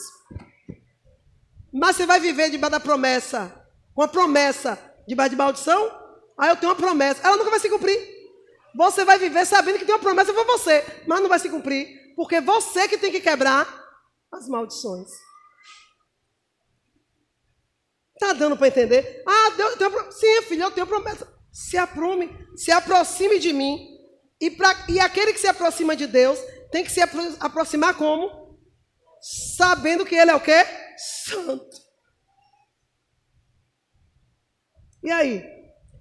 Mas 1.71 1.95
você 1.95 2.05
vai 2.05 2.19
viver 2.19 2.49
debaixo 2.49 2.71
da 2.71 2.79
promessa, 2.79 3.67
com 3.93 4.01
a 4.01 4.07
promessa 4.07 4.79
debaixo 5.07 5.31
de 5.31 5.35
maldição? 5.35 5.91
Aí 6.37 6.49
eu 6.49 6.55
tenho 6.55 6.71
uma 6.71 6.77
promessa, 6.77 7.21
ela 7.25 7.37
nunca 7.37 7.49
vai 7.49 7.59
se 7.59 7.69
cumprir. 7.69 8.13
Você 8.75 9.05
vai 9.05 9.19
viver 9.19 9.45
sabendo 9.45 9.77
que 9.77 9.85
tem 9.85 9.93
uma 9.93 10.01
promessa 10.01 10.33
para 10.33 10.43
você, 10.43 10.83
mas 11.07 11.21
não 11.21 11.29
vai 11.29 11.39
se 11.39 11.49
cumprir, 11.49 12.13
porque 12.15 12.41
você 12.41 12.87
que 12.87 12.97
tem 12.97 13.11
que 13.11 13.21
quebrar 13.21 13.67
as 14.31 14.47
maldições. 14.47 15.09
Está 18.15 18.33
dando 18.33 18.57
para 18.57 18.67
entender? 18.67 19.23
Ah, 19.27 19.49
Deus, 19.51 19.75
Deus, 19.75 20.15
sim, 20.15 20.41
filho, 20.43 20.63
eu 20.63 20.71
tenho 20.71 20.87
promessa. 20.87 21.27
Se 21.53 21.77
aprume, 21.77 22.31
se 22.55 22.71
aproxime 22.71 23.37
de 23.37 23.53
mim. 23.53 23.87
E, 24.41 24.49
pra, 24.49 24.75
e 24.89 24.99
aquele 24.99 25.31
que 25.31 25.39
se 25.39 25.47
aproxima 25.47 25.95
de 25.95 26.07
Deus 26.07 26.39
tem 26.71 26.83
que 26.83 26.91
se 26.91 26.99
aproximar 27.39 27.93
como? 27.93 28.57
Sabendo 29.55 30.03
que 30.03 30.15
Ele 30.15 30.31
é 30.31 30.35
o 30.35 30.41
quê? 30.41 30.65
Santo. 30.97 31.77
E 35.03 35.11
aí? 35.11 35.45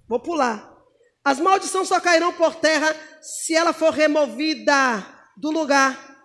Vou 0.09 0.19
pular. 0.19 0.73
As 1.23 1.39
maldições 1.39 1.87
só 1.87 1.99
cairão 1.99 2.33
por 2.33 2.55
terra 2.55 2.93
se 3.21 3.55
ela 3.55 3.71
for 3.71 3.91
removida 3.91 5.05
do 5.37 5.51
lugar. 5.51 6.17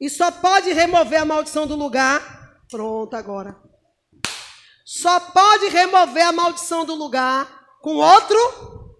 E 0.00 0.08
só 0.08 0.30
pode 0.30 0.72
remover 0.72 1.20
a 1.20 1.24
maldição 1.26 1.66
do 1.66 1.76
lugar. 1.76 2.62
Pronto, 2.70 3.14
agora. 3.14 3.60
Só 4.84 5.20
pode 5.20 5.68
remover 5.68 6.26
a 6.26 6.32
maldição 6.32 6.86
do 6.86 6.94
lugar 6.94 7.57
com 7.80 7.96
outro 7.96 8.96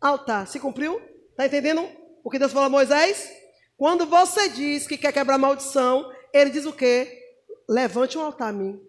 altar. 0.00 0.46
Se 0.46 0.60
cumpriu? 0.60 1.00
Está 1.30 1.46
entendendo 1.46 1.88
o 2.22 2.30
que 2.30 2.38
Deus 2.38 2.52
falou 2.52 2.66
a 2.66 2.70
Moisés? 2.70 3.30
Quando 3.76 4.06
você 4.06 4.48
diz 4.48 4.86
que 4.86 4.98
quer 4.98 5.12
quebrar 5.12 5.38
maldição, 5.38 6.10
ele 6.32 6.50
diz 6.50 6.64
o 6.66 6.72
quê? 6.72 7.20
Levante 7.68 8.16
um 8.16 8.22
altar 8.22 8.50
a 8.50 8.52
mim. 8.52 8.80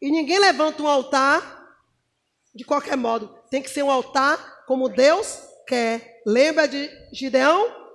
E 0.00 0.10
ninguém 0.10 0.38
levanta 0.38 0.82
um 0.82 0.88
altar 0.88 1.56
de 2.54 2.64
qualquer 2.64 2.96
modo. 2.96 3.38
Tem 3.50 3.62
que 3.62 3.70
ser 3.70 3.82
um 3.82 3.90
altar 3.90 4.64
como 4.66 4.88
Deus 4.88 5.42
quer. 5.66 6.22
Lembra 6.26 6.66
de 6.66 6.90
Gideão? 7.12 7.86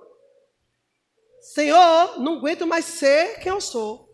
Senhor, 1.40 2.20
não 2.20 2.38
aguento 2.38 2.66
mais 2.66 2.84
ser 2.84 3.40
quem 3.40 3.50
eu 3.50 3.60
sou. 3.60 4.08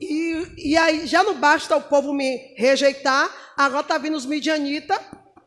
E, 0.00 0.70
e 0.72 0.76
aí 0.76 1.06
já 1.06 1.22
não 1.22 1.34
basta 1.40 1.76
o 1.76 1.82
povo 1.82 2.12
me 2.12 2.54
rejeitar, 2.56 3.30
agora 3.56 3.82
está 3.82 3.98
vindo 3.98 4.16
os 4.16 4.26
midianitas 4.26 4.98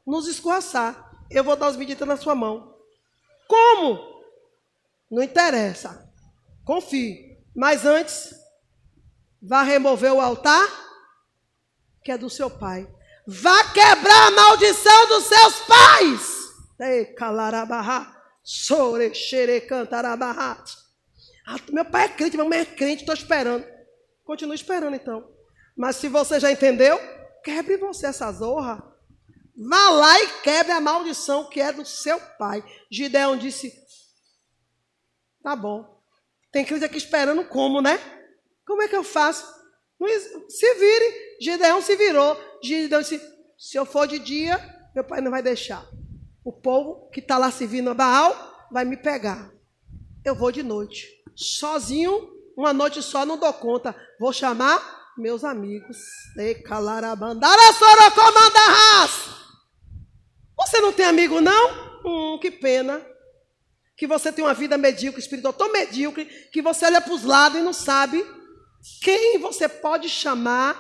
nos 0.06 0.28
escorraçar. 0.28 1.12
Eu 1.30 1.44
vou 1.44 1.56
dar 1.56 1.70
os 1.70 1.76
midianitas 1.76 2.08
na 2.08 2.18
sua 2.18 2.36
mão. 2.36 2.76
Como? 3.48 4.22
Não 5.10 5.24
interessa. 5.24 6.12
Confie. 6.64 7.38
Mas 7.56 7.86
antes, 7.86 8.36
vá 9.42 9.64
remover 9.64 10.14
o 10.14 10.22
altar, 10.22 10.68
que 12.04 12.12
é 12.12 12.18
do 12.18 12.30
seu 12.30 12.50
pai. 12.50 12.88
Vá 13.26 13.72
quebrar 13.72 14.28
a 14.28 14.32
maldição 14.32 15.08
dos 15.08 15.26
seus 15.26 15.60
pais. 15.62 16.38
Ei, 16.80 17.06
calarabarra. 17.06 18.16
Sore, 18.44 19.14
xere, 19.14 19.60
cantarabarra. 19.62 20.64
Ah, 21.46 21.58
meu 21.70 21.84
pai 21.84 22.06
é 22.06 22.10
crente, 22.10 22.38
minha 22.38 22.48
mãe 22.48 22.60
é 22.60 22.66
crente, 22.66 23.02
estou 23.02 23.16
esperando. 23.16 23.66
Continue 24.24 24.56
esperando 24.56 24.96
então. 24.96 25.30
Mas 25.76 25.98
se 25.98 26.08
você 26.08 26.40
já 26.40 26.52
entendeu, 26.52 27.00
quebre 27.48 27.78
você 27.78 28.08
essa 28.08 28.30
zorra. 28.30 28.84
Vá 29.56 29.90
lá 29.90 30.22
e 30.22 30.28
quebre 30.42 30.74
a 30.74 30.82
maldição 30.82 31.50
que 31.50 31.62
é 31.62 31.72
do 31.72 31.86
seu 31.86 32.20
pai. 32.38 32.62
Gideão 32.92 33.38
disse: 33.38 33.74
Tá 35.42 35.56
bom. 35.56 35.98
Tem 36.52 36.66
crente 36.66 36.84
aqui 36.84 36.98
esperando 36.98 37.46
como, 37.46 37.82
né? 37.82 37.98
Como 38.66 38.82
é 38.82 38.88
que 38.90 38.96
eu 38.96 39.04
faço? 39.04 39.46
Se 40.50 40.74
vire. 40.76 41.38
Gideão 41.42 41.82
se 41.82 41.96
virou. 41.96 42.38
Gideão 42.62 43.02
disse: 43.02 43.22
Se 43.58 43.78
eu 43.78 43.86
for 43.86 44.08
de 44.08 44.20
dia, 44.20 44.60
meu 44.94 45.06
pai 45.06 45.22
não 45.22 45.32
vai 45.32 45.42
deixar. 45.42 45.88
O 46.44 46.52
povo 46.52 47.10
que 47.12 47.22
está 47.22 47.38
lá 47.38 47.50
servindo 47.50 47.90
a 47.90 47.94
Baal 47.94 48.68
vai 48.70 48.84
me 48.84 48.98
pegar. 48.98 49.50
Eu 50.24 50.36
vou 50.36 50.52
de 50.52 50.64
noite. 50.64 51.08
Sozinho 51.34 52.38
uma 52.58 52.74
noite 52.74 53.04
só 53.04 53.24
não 53.24 53.38
dou 53.38 53.54
conta. 53.54 53.96
Vou 54.20 54.34
chamar 54.34 54.97
meus 55.18 55.44
amigos. 55.44 55.98
Você 60.58 60.82
não 60.82 60.94
tem 60.94 61.06
amigo, 61.06 61.42
não? 61.42 61.88
Hum, 62.06 62.40
que 62.40 62.52
pena. 62.52 63.02
que 63.96 64.06
você 64.06 64.32
tem 64.32 64.46
uma 64.46 64.54
vida 64.54 64.78
medíocre, 64.78 65.20
espiritual 65.20 65.52
tão 65.52 65.72
medíocre, 65.72 66.26
que 66.52 66.62
você 66.62 66.86
olha 66.86 67.02
para 67.02 67.14
os 67.14 67.24
lados 67.24 67.60
e 67.60 67.64
não 67.64 67.74
sabe 67.74 68.24
quem 69.02 69.40
você 69.40 69.68
pode 69.68 70.08
chamar 70.08 70.80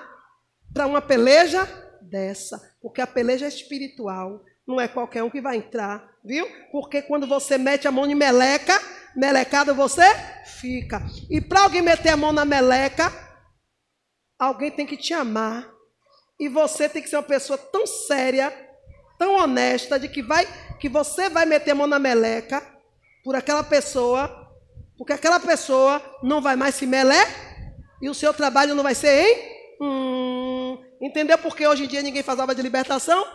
para 0.71 0.85
uma 0.85 1.01
peleja 1.01 1.67
dessa. 1.99 2.61
Porque 2.79 3.01
a 3.01 3.07
peleja 3.07 3.45
é 3.45 3.49
espiritual, 3.49 4.45
não 4.67 4.79
é 4.79 4.87
qualquer 4.87 5.23
um 5.23 5.31
que 5.31 5.41
vai 5.41 5.57
entrar, 5.57 6.07
viu? 6.23 6.47
Porque 6.71 7.01
quando 7.01 7.25
você 7.25 7.57
mete 7.57 7.87
a 7.87 7.91
mão 7.91 8.05
em 8.05 8.13
meleca, 8.13 8.79
melecado 9.15 9.73
você 9.73 10.05
fica. 10.45 11.01
E 11.27 11.41
para 11.41 11.63
alguém 11.63 11.81
meter 11.81 12.09
a 12.09 12.17
mão 12.17 12.31
na 12.31 12.45
meleca, 12.45 13.11
alguém 14.37 14.71
tem 14.71 14.85
que 14.85 14.97
te 14.97 15.13
amar. 15.13 15.69
E 16.39 16.47
você 16.47 16.87
tem 16.87 17.01
que 17.01 17.09
ser 17.09 17.17
uma 17.17 17.23
pessoa 17.23 17.57
tão 17.57 17.87
séria, 17.87 18.53
tão 19.17 19.35
honesta, 19.35 19.99
de 19.99 20.07
que 20.07 20.21
vai 20.21 20.45
que 20.79 20.87
você 20.87 21.29
vai 21.29 21.45
meter 21.45 21.71
a 21.71 21.75
mão 21.75 21.87
na 21.87 21.97
meleca 21.97 22.61
por 23.23 23.35
aquela 23.35 23.63
pessoa, 23.63 24.51
porque 24.97 25.13
aquela 25.13 25.39
pessoa 25.39 26.01
não 26.21 26.41
vai 26.41 26.55
mais 26.55 26.75
se 26.75 26.85
melé 26.85 27.25
e 28.01 28.09
o 28.09 28.13
seu 28.13 28.33
trabalho 28.33 28.75
não 28.75 28.83
vai 28.83 28.93
ser 28.93 29.09
em. 29.09 29.57
Hum, 29.81 30.83
entendeu 31.01 31.37
por 31.37 31.55
que 31.55 31.67
hoje 31.67 31.85
em 31.85 31.87
dia 31.87 32.01
ninguém 32.01 32.23
faz 32.23 32.39
obra 32.39 32.53
de 32.53 32.61
libertação? 32.61 33.25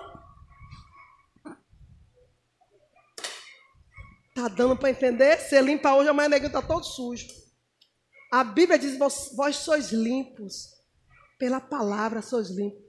Tá 4.34 4.48
dando 4.48 4.76
para 4.76 4.90
entender? 4.90 5.38
Você 5.38 5.60
limpa 5.60 5.92
hoje, 5.94 6.08
amanhã 6.08 6.26
o 6.26 6.30
neguinho 6.30 6.46
está 6.46 6.62
todo 6.62 6.84
sujo. 6.84 7.26
A 8.32 8.42
Bíblia 8.42 8.78
diz: 8.78 8.96
vós 8.96 9.56
sois 9.56 9.92
limpos. 9.92 10.71
Pela 11.42 11.60
palavra 11.60 12.22
sois 12.22 12.50
limpos. 12.50 12.80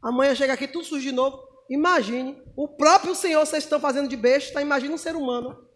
Amanhã 0.00 0.34
chega 0.34 0.54
aqui 0.54 0.66
tudo 0.66 0.86
sujo 0.86 1.02
de 1.02 1.12
novo. 1.12 1.38
Imagine, 1.68 2.42
o 2.56 2.66
próprio 2.66 3.14
Senhor 3.14 3.44
vocês 3.44 3.62
estão 3.62 3.78
fazendo 3.78 4.08
de 4.08 4.16
besta, 4.16 4.62
imagine 4.62 4.94
um 4.94 4.96
ser 4.96 5.14
humano 5.14 5.68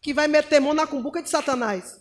que 0.00 0.12
vai 0.12 0.26
meter 0.26 0.58
mão 0.58 0.74
na 0.74 0.88
cumbuca 0.88 1.22
de 1.22 1.30
Satanás. 1.30 2.00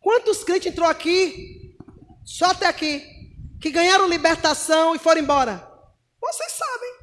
Quantos 0.00 0.42
crentes 0.42 0.72
entrou 0.72 0.88
aqui, 0.88 1.76
só 2.24 2.46
até 2.46 2.66
aqui, 2.66 3.06
que 3.60 3.70
ganharam 3.70 4.08
libertação 4.08 4.92
e 4.96 4.98
foram 4.98 5.20
embora? 5.20 5.64
Vocês 6.20 6.50
sabem. 6.50 6.94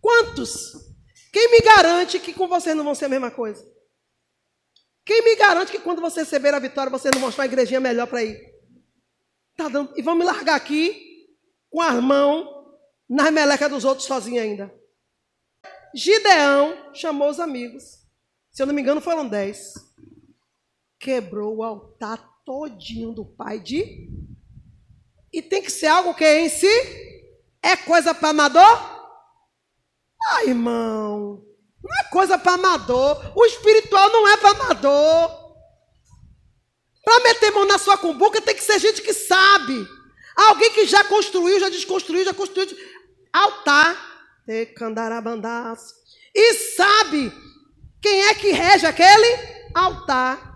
Quantos? 0.00 0.72
Quem 1.30 1.50
me 1.50 1.60
garante 1.60 2.18
que 2.18 2.32
com 2.32 2.48
vocês 2.48 2.74
não 2.74 2.84
vão 2.84 2.94
ser 2.94 3.04
a 3.04 3.10
mesma 3.10 3.30
coisa? 3.30 3.62
Quem 5.04 5.22
me 5.24 5.36
garante 5.36 5.72
que 5.72 5.80
quando 5.80 6.00
você 6.00 6.20
receber 6.20 6.54
a 6.54 6.58
vitória, 6.58 6.90
vocês 6.90 7.12
não 7.12 7.20
vão 7.20 7.28
achar 7.28 7.42
uma 7.42 7.46
igrejinha 7.48 7.80
melhor 7.80 8.06
para 8.06 8.24
ir? 8.24 8.53
Tá 9.56 9.68
dando, 9.68 9.92
e 9.96 10.02
vão 10.02 10.14
me 10.14 10.24
largar 10.24 10.56
aqui 10.56 11.28
com 11.70 11.80
as 11.80 12.02
mãos 12.02 12.48
nas 13.08 13.30
melecas 13.32 13.70
dos 13.70 13.84
outros 13.84 14.06
sozinho 14.06 14.40
ainda. 14.40 14.74
Gideão 15.94 16.92
chamou 16.92 17.28
os 17.28 17.38
amigos. 17.38 18.04
Se 18.50 18.62
eu 18.62 18.66
não 18.66 18.74
me 18.74 18.82
engano, 18.82 19.00
foram 19.00 19.28
dez. 19.28 19.74
Quebrou 20.98 21.56
o 21.56 21.62
altar 21.62 22.18
todinho 22.44 23.12
do 23.12 23.24
pai 23.24 23.60
de. 23.60 24.08
E 25.32 25.42
tem 25.42 25.62
que 25.62 25.70
ser 25.70 25.86
algo 25.86 26.14
que 26.14 26.24
em 26.24 26.48
si 26.48 26.66
é 27.62 27.76
coisa 27.76 28.14
para 28.14 28.30
amador? 28.30 28.94
Ah, 30.28 30.44
irmão, 30.44 31.44
não 31.82 31.94
é 32.00 32.04
coisa 32.10 32.38
para 32.38 32.54
amador. 32.54 33.32
O 33.36 33.44
espiritual 33.44 34.10
não 34.10 34.28
é 34.28 34.36
para 34.36 34.50
amador. 34.50 35.43
Para 37.04 37.22
meter 37.22 37.50
mão 37.50 37.66
na 37.66 37.78
sua 37.78 37.98
cumbuca 37.98 38.40
tem 38.40 38.54
que 38.54 38.62
ser 38.62 38.78
gente 38.78 39.02
que 39.02 39.12
sabe. 39.12 39.86
Alguém 40.34 40.70
que 40.72 40.86
já 40.86 41.04
construiu, 41.04 41.60
já 41.60 41.68
desconstruiu, 41.68 42.24
já 42.24 42.34
construiu 42.34 42.76
altar, 43.32 44.14
e 46.34 46.54
sabe 46.54 47.32
quem 48.00 48.24
é 48.24 48.34
que 48.34 48.50
rege 48.50 48.86
aquele 48.86 49.38
altar. 49.74 50.52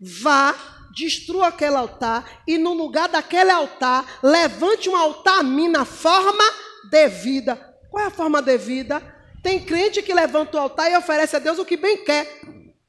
Vá, 0.00 0.54
destrua 0.94 1.48
aquele 1.48 1.76
altar 1.76 2.42
e 2.46 2.56
no 2.58 2.72
lugar 2.72 3.08
daquele 3.08 3.50
altar, 3.50 4.20
levante 4.22 4.88
um 4.88 4.96
altar 4.96 5.40
a 5.40 5.42
mim 5.42 5.68
na 5.68 5.84
forma 5.84 6.44
devida. 6.90 7.56
Qual 7.90 8.04
é 8.04 8.06
a 8.06 8.10
forma 8.10 8.40
devida? 8.42 9.02
Tem 9.42 9.64
crente 9.64 10.02
que 10.02 10.12
levanta 10.12 10.56
o 10.56 10.60
altar 10.60 10.90
e 10.90 10.96
oferece 10.96 11.36
a 11.36 11.38
Deus 11.38 11.58
o 11.58 11.64
que 11.64 11.76
bem 11.76 12.04
quer. 12.04 12.40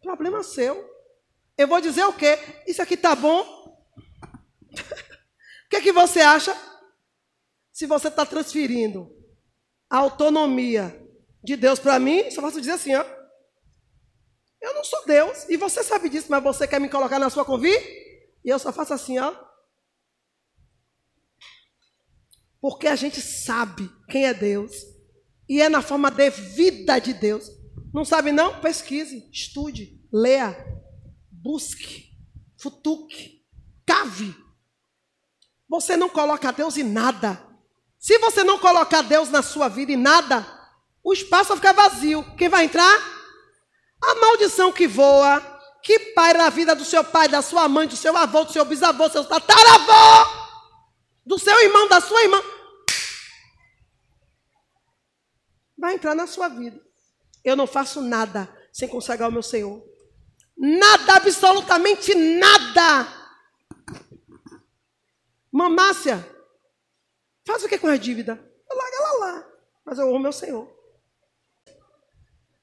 Problema 0.01 0.43
seu. 0.43 0.88
Eu 1.59 1.67
vou 1.67 1.81
dizer 1.81 2.05
o 2.05 2.13
quê? 2.13 2.39
Isso 2.65 2.81
aqui 2.81 2.95
tá 2.95 3.13
bom? 3.13 3.41
o 4.71 5.69
que, 5.69 5.75
é 5.75 5.81
que 5.81 5.91
você 5.91 6.21
acha? 6.21 6.55
Se 7.73 7.85
você 7.85 8.07
está 8.07 8.25
transferindo 8.25 9.13
a 9.89 9.97
autonomia 9.97 11.05
de 11.43 11.57
Deus 11.57 11.77
para 11.77 11.99
mim, 11.99 12.31
só 12.31 12.39
posso 12.39 12.61
dizer 12.61 12.71
assim, 12.71 12.95
ó. 12.95 13.03
Eu 14.61 14.73
não 14.73 14.85
sou 14.85 15.05
Deus, 15.05 15.49
e 15.49 15.57
você 15.57 15.83
sabe 15.83 16.07
disso, 16.07 16.27
mas 16.29 16.41
você 16.41 16.65
quer 16.65 16.79
me 16.79 16.87
colocar 16.87 17.19
na 17.19 17.29
sua 17.29 17.43
convi? 17.43 17.75
E 18.41 18.47
eu 18.47 18.57
só 18.57 18.71
faço 18.71 18.93
assim, 18.93 19.19
ó. 19.19 19.35
Porque 22.61 22.87
a 22.87 22.95
gente 22.95 23.19
sabe 23.19 23.91
quem 24.09 24.27
é 24.27 24.33
Deus. 24.33 24.71
E 25.49 25.61
é 25.61 25.67
na 25.67 25.81
forma 25.81 26.09
devida 26.09 26.99
de 26.99 27.13
Deus. 27.13 27.49
Não 27.93 28.05
sabe 28.05 28.31
não? 28.31 28.61
Pesquise, 28.61 29.29
estude, 29.29 30.01
leia, 30.09 30.55
busque, 31.49 32.15
futuque, 32.61 33.43
cave. 33.83 34.35
Você 35.67 35.97
não 35.97 36.07
coloca 36.07 36.53
Deus 36.53 36.77
em 36.77 36.83
nada. 36.83 37.43
Se 37.97 38.19
você 38.19 38.43
não 38.43 38.59
colocar 38.59 39.01
Deus 39.01 39.29
na 39.29 39.41
sua 39.41 39.67
vida 39.67 39.91
e 39.91 39.97
nada, 39.97 40.45
o 41.03 41.11
espaço 41.11 41.47
vai 41.47 41.57
ficar 41.57 41.73
vazio. 41.73 42.23
Quem 42.37 42.49
vai 42.49 42.65
entrar? 42.65 42.95
A 43.99 44.13
maldição 44.13 44.71
que 44.71 44.87
voa, 44.87 45.41
que 45.81 45.97
paira 46.13 46.37
na 46.37 46.49
vida 46.51 46.75
do 46.75 46.85
seu 46.85 47.03
pai, 47.03 47.27
da 47.27 47.41
sua 47.41 47.67
mãe, 47.67 47.87
do 47.87 47.95
seu 47.95 48.15
avô, 48.15 48.43
do 48.43 48.53
seu 48.53 48.63
bisavô, 48.63 49.07
do 49.07 49.13
seu 49.13 49.25
tataravô, 49.25 50.29
do 51.25 51.39
seu 51.39 51.59
irmão, 51.61 51.87
da 51.87 51.99
sua 51.99 52.21
irmã. 52.21 52.39
Vai 55.75 55.95
entrar 55.95 56.13
na 56.13 56.27
sua 56.27 56.47
vida. 56.47 56.79
Eu 57.43 57.55
não 57.55 57.65
faço 57.65 58.03
nada 58.03 58.47
sem 58.71 58.87
consagrar 58.87 59.29
o 59.29 59.31
meu 59.31 59.41
Senhor. 59.41 59.89
Nada, 60.59 61.15
absolutamente 61.15 62.13
nada. 62.13 63.07
Mamácia, 65.51 66.23
Faz 67.49 67.63
o 67.63 67.67
que 67.67 67.79
com 67.79 67.87
a 67.87 67.97
dívida? 67.97 68.39
Larga 68.71 68.95
ela 68.95 69.13
lá. 69.17 69.47
Mas 69.83 69.97
eu 69.97 70.07
amo 70.07 70.19
meu 70.19 70.31
Senhor. 70.31 70.71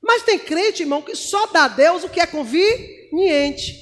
Mas 0.00 0.22
tem 0.22 0.38
crente, 0.38 0.84
irmão, 0.84 1.02
que 1.02 1.16
só 1.16 1.48
dá 1.48 1.64
a 1.64 1.68
Deus 1.68 2.04
o 2.04 2.08
que 2.08 2.20
é 2.20 2.26
conveniente. 2.26 3.74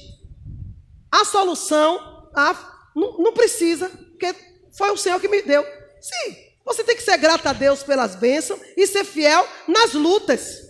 A 1.11 1.23
solução 1.23 2.31
a, 2.35 2.89
não, 2.95 3.19
não 3.19 3.33
precisa, 3.33 3.87
porque 3.87 4.33
foi 4.75 4.89
o 4.89 4.97
Senhor 4.97 5.21
que 5.21 5.27
me 5.27 5.43
deu. 5.43 5.63
Sim, 6.01 6.35
você 6.65 6.83
tem 6.83 6.95
que 6.95 7.03
ser 7.03 7.17
grato 7.17 7.45
a 7.45 7.53
Deus 7.53 7.83
pelas 7.83 8.15
bênçãos 8.15 8.59
e 8.75 8.87
ser 8.87 9.05
fiel 9.05 9.47
nas 9.67 9.93
lutas. 9.93 10.64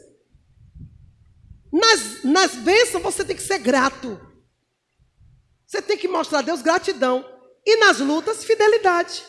Nas, 1.75 2.23
nas 2.23 2.55
bênçãos 2.55 3.03
você 3.03 3.25
tem 3.25 3.35
que 3.35 3.41
ser 3.41 3.59
grato. 3.59 4.17
Você 5.67 5.81
tem 5.81 5.97
que 5.97 6.07
mostrar 6.07 6.39
a 6.39 6.41
Deus 6.41 6.61
gratidão. 6.61 7.25
E 7.65 7.75
nas 7.77 7.99
lutas, 7.99 8.45
fidelidade. 8.45 9.25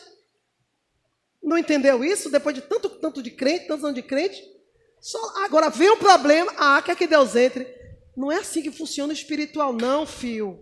Não 1.43 1.57
entendeu 1.57 2.05
isso? 2.05 2.29
Depois 2.29 2.55
de 2.55 2.61
tanto, 2.61 2.87
tanto 2.87 3.21
de 3.21 3.31
crente, 3.31 3.67
tantos 3.67 3.83
anos 3.83 3.95
de 3.95 4.01
crente? 4.01 4.41
Só, 5.01 5.19
agora 5.43 5.69
vem 5.69 5.91
um 5.91 5.97
problema, 5.97 6.53
ah, 6.57 6.81
quer 6.81 6.95
que 6.95 7.05
Deus 7.05 7.35
entre. 7.35 7.67
Não 8.15 8.31
é 8.31 8.37
assim 8.37 8.61
que 8.61 8.71
funciona 8.71 9.11
o 9.11 9.15
espiritual, 9.15 9.73
não, 9.73 10.05
filho. 10.05 10.57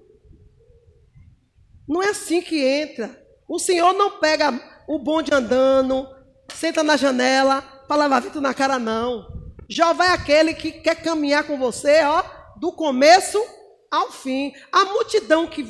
Não 1.88 2.02
é 2.02 2.10
assim 2.10 2.42
que 2.42 2.64
entra. 2.64 3.24
O 3.48 3.60
Senhor 3.60 3.94
não 3.94 4.20
pega 4.20 4.52
o 4.88 4.98
bonde 4.98 5.32
andando, 5.32 6.08
senta 6.52 6.84
na 6.84 6.98
janela 6.98 7.62
para 7.88 7.98
lavar 7.98 8.24
vento 8.24 8.42
na 8.42 8.56
cara, 8.56 8.80
não. 8.80 9.35
Já 9.70 9.94
vai 9.94 10.10
aquele 10.10 10.54
que 10.54 10.72
quer 10.72 11.02
caminhar 11.02 11.46
com 11.46 11.58
você, 11.58 12.02
ó, 12.04 12.24
do 12.58 12.72
começo 12.72 13.44
ao 13.90 14.12
fim. 14.12 14.54
A 14.72 14.86
multidão 14.86 15.48
que. 15.48 15.64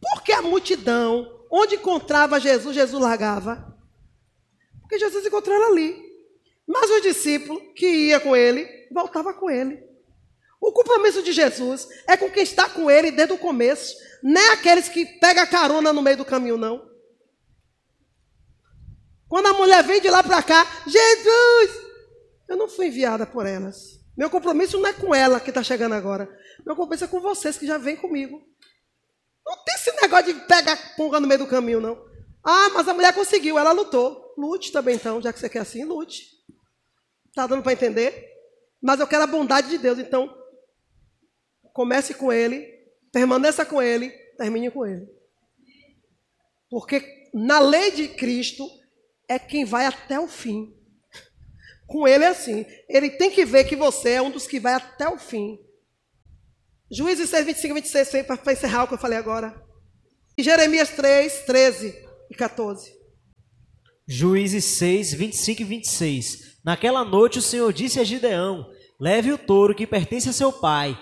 Por 0.00 0.22
que 0.22 0.32
a 0.32 0.42
multidão? 0.42 1.44
Onde 1.50 1.76
encontrava 1.76 2.40
Jesus, 2.40 2.74
Jesus 2.74 3.02
largava. 3.02 3.76
Porque 4.80 4.98
Jesus 4.98 5.26
encontrou 5.26 5.56
ela 5.56 5.66
ali. 5.66 5.96
Mas 6.66 6.90
o 6.90 7.00
discípulo 7.00 7.72
que 7.74 7.86
ia 7.86 8.20
com 8.20 8.36
ele, 8.36 8.68
voltava 8.92 9.32
com 9.32 9.50
ele. 9.50 9.82
O 10.60 10.72
compromisso 10.72 11.22
de 11.22 11.32
Jesus 11.32 11.88
é 12.06 12.16
com 12.16 12.30
quem 12.30 12.42
está 12.42 12.68
com 12.68 12.90
ele 12.90 13.10
desde 13.10 13.32
o 13.32 13.38
começo. 13.38 13.96
Não 14.22 14.40
é 14.40 14.52
aqueles 14.52 14.88
que 14.88 15.06
pegam 15.06 15.46
carona 15.46 15.92
no 15.92 16.02
meio 16.02 16.16
do 16.16 16.24
caminho, 16.24 16.58
não. 16.58 16.88
Quando 19.28 19.46
a 19.46 19.52
mulher 19.52 19.84
vem 19.84 20.00
de 20.00 20.10
lá 20.10 20.22
para 20.22 20.42
cá, 20.42 20.66
Jesus, 20.86 21.87
eu 22.48 22.56
não 22.56 22.68
fui 22.68 22.86
enviada 22.86 23.26
por 23.26 23.46
elas. 23.46 23.98
Meu 24.16 24.30
compromisso 24.30 24.78
não 24.78 24.88
é 24.88 24.92
com 24.92 25.14
ela 25.14 25.38
que 25.38 25.50
está 25.50 25.62
chegando 25.62 25.94
agora. 25.94 26.28
Meu 26.66 26.74
compromisso 26.74 27.04
é 27.04 27.08
com 27.08 27.20
vocês 27.20 27.56
que 27.56 27.66
já 27.66 27.78
vêm 27.78 27.96
comigo. 27.96 28.42
Não 29.46 29.56
tem 29.64 29.74
esse 29.74 29.92
negócio 29.92 30.34
de 30.34 30.40
pegar 30.46 30.96
punga 30.96 31.20
no 31.20 31.26
meio 31.26 31.40
do 31.40 31.46
caminho, 31.46 31.80
não. 31.80 32.08
Ah, 32.42 32.70
mas 32.70 32.88
a 32.88 32.94
mulher 32.94 33.14
conseguiu, 33.14 33.58
ela 33.58 33.72
lutou. 33.72 34.34
Lute 34.36 34.72
também 34.72 34.96
então, 34.96 35.20
já 35.20 35.32
que 35.32 35.38
você 35.38 35.48
quer 35.48 35.60
assim, 35.60 35.84
lute. 35.84 36.26
Está 37.28 37.46
dando 37.46 37.62
para 37.62 37.72
entender? 37.72 38.26
Mas 38.80 39.00
eu 39.00 39.06
quero 39.06 39.24
a 39.24 39.26
bondade 39.26 39.68
de 39.68 39.78
Deus, 39.78 39.98
então 39.98 40.36
comece 41.72 42.14
com 42.14 42.32
ele, 42.32 42.66
permaneça 43.12 43.64
com 43.64 43.80
ele, 43.80 44.10
termine 44.36 44.70
com 44.70 44.84
ele. 44.86 45.08
Porque 46.70 47.28
na 47.32 47.60
lei 47.60 47.90
de 47.90 48.08
Cristo 48.08 48.68
é 49.28 49.38
quem 49.38 49.64
vai 49.64 49.86
até 49.86 50.18
o 50.18 50.28
fim. 50.28 50.77
Com 51.88 52.06
ele 52.06 52.22
é 52.22 52.28
assim. 52.28 52.64
Ele 52.88 53.10
tem 53.10 53.30
que 53.30 53.44
ver 53.44 53.64
que 53.64 53.74
você 53.74 54.10
é 54.10 54.22
um 54.22 54.30
dos 54.30 54.46
que 54.46 54.60
vai 54.60 54.74
até 54.74 55.08
o 55.08 55.18
fim. 55.18 55.58
Juízes 56.90 57.30
6, 57.30 57.46
25 57.46 57.72
e 57.72 57.80
26, 57.80 58.26
para 58.26 58.52
encerrar 58.52 58.84
o 58.84 58.88
que 58.88 58.94
eu 58.94 58.98
falei 58.98 59.18
agora. 59.18 59.54
E 60.36 60.42
Jeremias 60.42 60.90
3, 60.90 61.44
13 61.46 62.06
e 62.30 62.34
14. 62.34 62.92
Juízes 64.06 64.64
6, 64.64 65.14
25 65.14 65.62
e 65.62 65.64
26. 65.64 66.58
Naquela 66.64 67.04
noite 67.04 67.38
o 67.38 67.42
Senhor 67.42 67.72
disse 67.72 67.98
a 67.98 68.04
Gideão: 68.04 68.66
Leve 69.00 69.32
o 69.32 69.38
touro 69.38 69.74
que 69.74 69.86
pertence 69.86 70.28
a 70.28 70.32
seu 70.32 70.52
pai, 70.52 70.98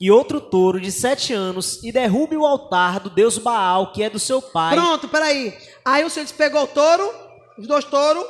e 0.00 0.10
outro 0.10 0.40
touro 0.40 0.80
de 0.80 0.90
sete 0.90 1.32
anos, 1.32 1.82
e 1.82 1.92
derrube 1.92 2.36
o 2.36 2.44
altar 2.44 2.98
do 3.00 3.10
deus 3.10 3.38
Baal, 3.38 3.92
que 3.92 4.02
é 4.02 4.10
do 4.10 4.18
seu 4.18 4.42
pai. 4.42 4.76
Pronto, 4.76 5.08
peraí. 5.08 5.56
Aí 5.84 6.04
o 6.04 6.10
Senhor 6.10 6.24
disse, 6.24 6.36
pegou 6.36 6.64
o 6.64 6.66
touro, 6.66 7.08
os 7.58 7.66
dois 7.66 7.84
touros, 7.84 8.24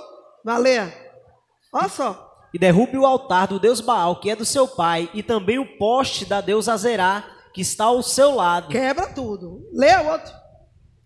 valeu. 0.44 1.05
Olha 1.72 1.88
só. 1.88 2.26
E 2.54 2.58
derrube 2.58 2.96
o 2.96 3.04
altar 3.04 3.48
do 3.48 3.58
deus 3.58 3.80
Baal, 3.80 4.20
que 4.20 4.30
é 4.30 4.36
do 4.36 4.44
seu 4.44 4.66
pai, 4.66 5.10
e 5.12 5.22
também 5.22 5.58
o 5.58 5.76
poste 5.78 6.24
da 6.24 6.40
deusa 6.40 6.72
Azerá, 6.72 7.24
que 7.52 7.60
está 7.60 7.84
ao 7.86 8.02
seu 8.02 8.34
lado. 8.34 8.68
Quebra 8.68 9.08
tudo. 9.08 9.68
Lê 9.72 9.94
o 9.96 10.08
outro. 10.10 10.32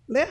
Lê. 0.07 0.27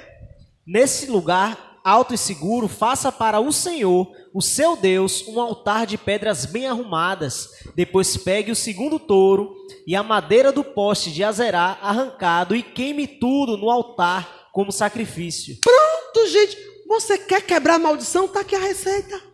Nesse 0.66 1.10
lugar 1.10 1.70
alto 1.84 2.14
e 2.14 2.18
seguro, 2.18 2.68
faça 2.68 3.10
para 3.10 3.40
o 3.40 3.52
Senhor, 3.52 4.10
o 4.32 4.40
seu 4.40 4.76
Deus, 4.76 5.26
um 5.26 5.40
altar 5.40 5.86
de 5.86 5.98
pedras 5.98 6.44
bem 6.44 6.66
arrumadas. 6.66 7.48
Depois 7.74 8.16
pegue 8.16 8.52
o 8.52 8.56
segundo 8.56 8.98
touro 8.98 9.54
e 9.86 9.96
a 9.96 10.02
madeira 10.02 10.52
do 10.52 10.62
poste 10.62 11.10
de 11.10 11.24
Azerá 11.24 11.78
arrancado 11.80 12.54
e 12.54 12.62
queime 12.62 13.06
tudo 13.06 13.56
no 13.56 13.70
altar 13.70 14.50
como 14.52 14.72
sacrifício. 14.72 15.56
Pronto, 15.62 16.28
gente. 16.28 16.56
Você 16.86 17.16
quer 17.16 17.42
quebrar 17.42 17.74
a 17.74 17.78
maldição? 17.78 18.24
Está 18.24 18.40
aqui 18.40 18.54
a 18.54 18.60
receita. 18.60 19.29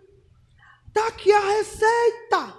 Está 0.97 1.09
aqui 1.09 1.31
a 1.31 1.41
receita. 1.41 2.55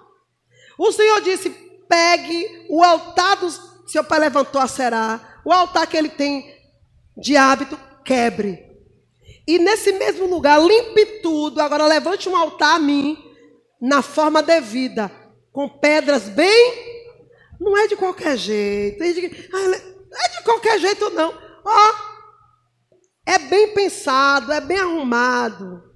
O 0.78 0.92
Senhor 0.92 1.22
disse: 1.22 1.50
pegue 1.90 2.68
o 2.70 2.84
altar 2.84 3.38
do 3.38 3.50
seu 3.88 4.04
pai 4.04 4.20
levantou 4.20 4.62
a 4.62 4.68
será, 4.68 5.40
o 5.44 5.52
altar 5.52 5.88
que 5.88 5.98
ele 5.98 6.10
tem 6.10 6.56
de 7.18 7.36
hábito, 7.36 7.80
quebre. 8.06 8.64
E 9.48 9.58
nesse 9.58 9.92
mesmo 9.94 10.28
lugar, 10.28 10.62
limpe 10.62 11.20
tudo. 11.24 11.60
Agora 11.60 11.88
levante 11.88 12.30
um 12.30 12.36
altar 12.36 12.76
a 12.76 12.80
mim, 12.80 13.18
na 13.82 14.04
forma 14.04 14.44
devida, 14.44 15.12
com 15.52 15.68
pedras 15.68 16.30
bem. 16.30 16.86
Não 17.60 17.76
é 17.76 17.88
de 17.88 17.96
qualquer 17.96 18.38
jeito. 18.38 19.02
É 19.04 19.14
de, 19.14 19.50
ah, 19.52 20.26
é 20.26 20.38
de 20.38 20.44
qualquer 20.44 20.80
jeito, 20.80 21.10
não. 21.10 21.34
Ó, 21.66 21.96
é 23.26 23.40
bem 23.40 23.74
pensado, 23.74 24.54
é 24.54 24.62
bem 24.62 24.78
arrumado. 24.78 25.88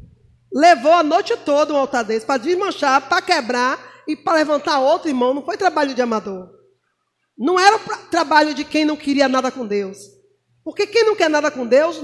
Levou 0.53 0.91
a 0.91 1.03
noite 1.03 1.35
toda 1.37 1.73
um 1.73 1.77
altar 1.77 2.03
desse 2.03 2.25
para 2.25 2.41
desmanchar, 2.41 3.07
para 3.07 3.21
quebrar 3.21 3.79
e 4.07 4.15
para 4.15 4.35
levantar 4.35 4.79
outro 4.79 5.09
irmão. 5.09 5.33
Não 5.33 5.43
foi 5.43 5.57
trabalho 5.57 5.93
de 5.93 6.01
amador. 6.01 6.49
Não 7.37 7.59
era 7.59 7.79
trabalho 8.09 8.53
de 8.53 8.63
quem 8.65 8.83
não 8.83 8.97
queria 8.97 9.29
nada 9.29 9.49
com 9.49 9.65
Deus. 9.65 9.97
Porque 10.63 10.85
quem 10.85 11.05
não 11.05 11.15
quer 11.15 11.29
nada 11.29 11.49
com 11.49 11.65
Deus, 11.65 12.01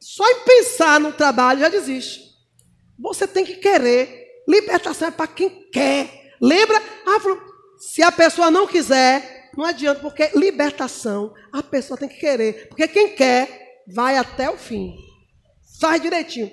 só 0.00 0.28
em 0.28 0.40
pensar 0.44 1.00
no 1.00 1.12
trabalho 1.12 1.60
já 1.60 1.68
desiste. 1.68 2.30
Você 2.98 3.26
tem 3.26 3.44
que 3.44 3.56
querer. 3.56 4.42
Libertação 4.48 5.08
é 5.08 5.10
para 5.10 5.26
quem 5.26 5.70
quer. 5.70 6.34
Lembra? 6.40 6.82
Ah, 7.06 7.20
falou, 7.20 7.40
se 7.78 8.02
a 8.02 8.10
pessoa 8.10 8.50
não 8.50 8.66
quiser, 8.66 9.50
não 9.56 9.64
adianta, 9.64 10.00
porque 10.00 10.30
libertação, 10.34 11.32
a 11.52 11.62
pessoa 11.62 11.98
tem 11.98 12.08
que 12.08 12.18
querer. 12.18 12.68
Porque 12.68 12.88
quem 12.88 13.14
quer, 13.14 13.82
vai 13.86 14.16
até 14.16 14.50
o 14.50 14.56
fim. 14.56 14.94
Faz 15.80 16.00
direitinho. 16.00 16.50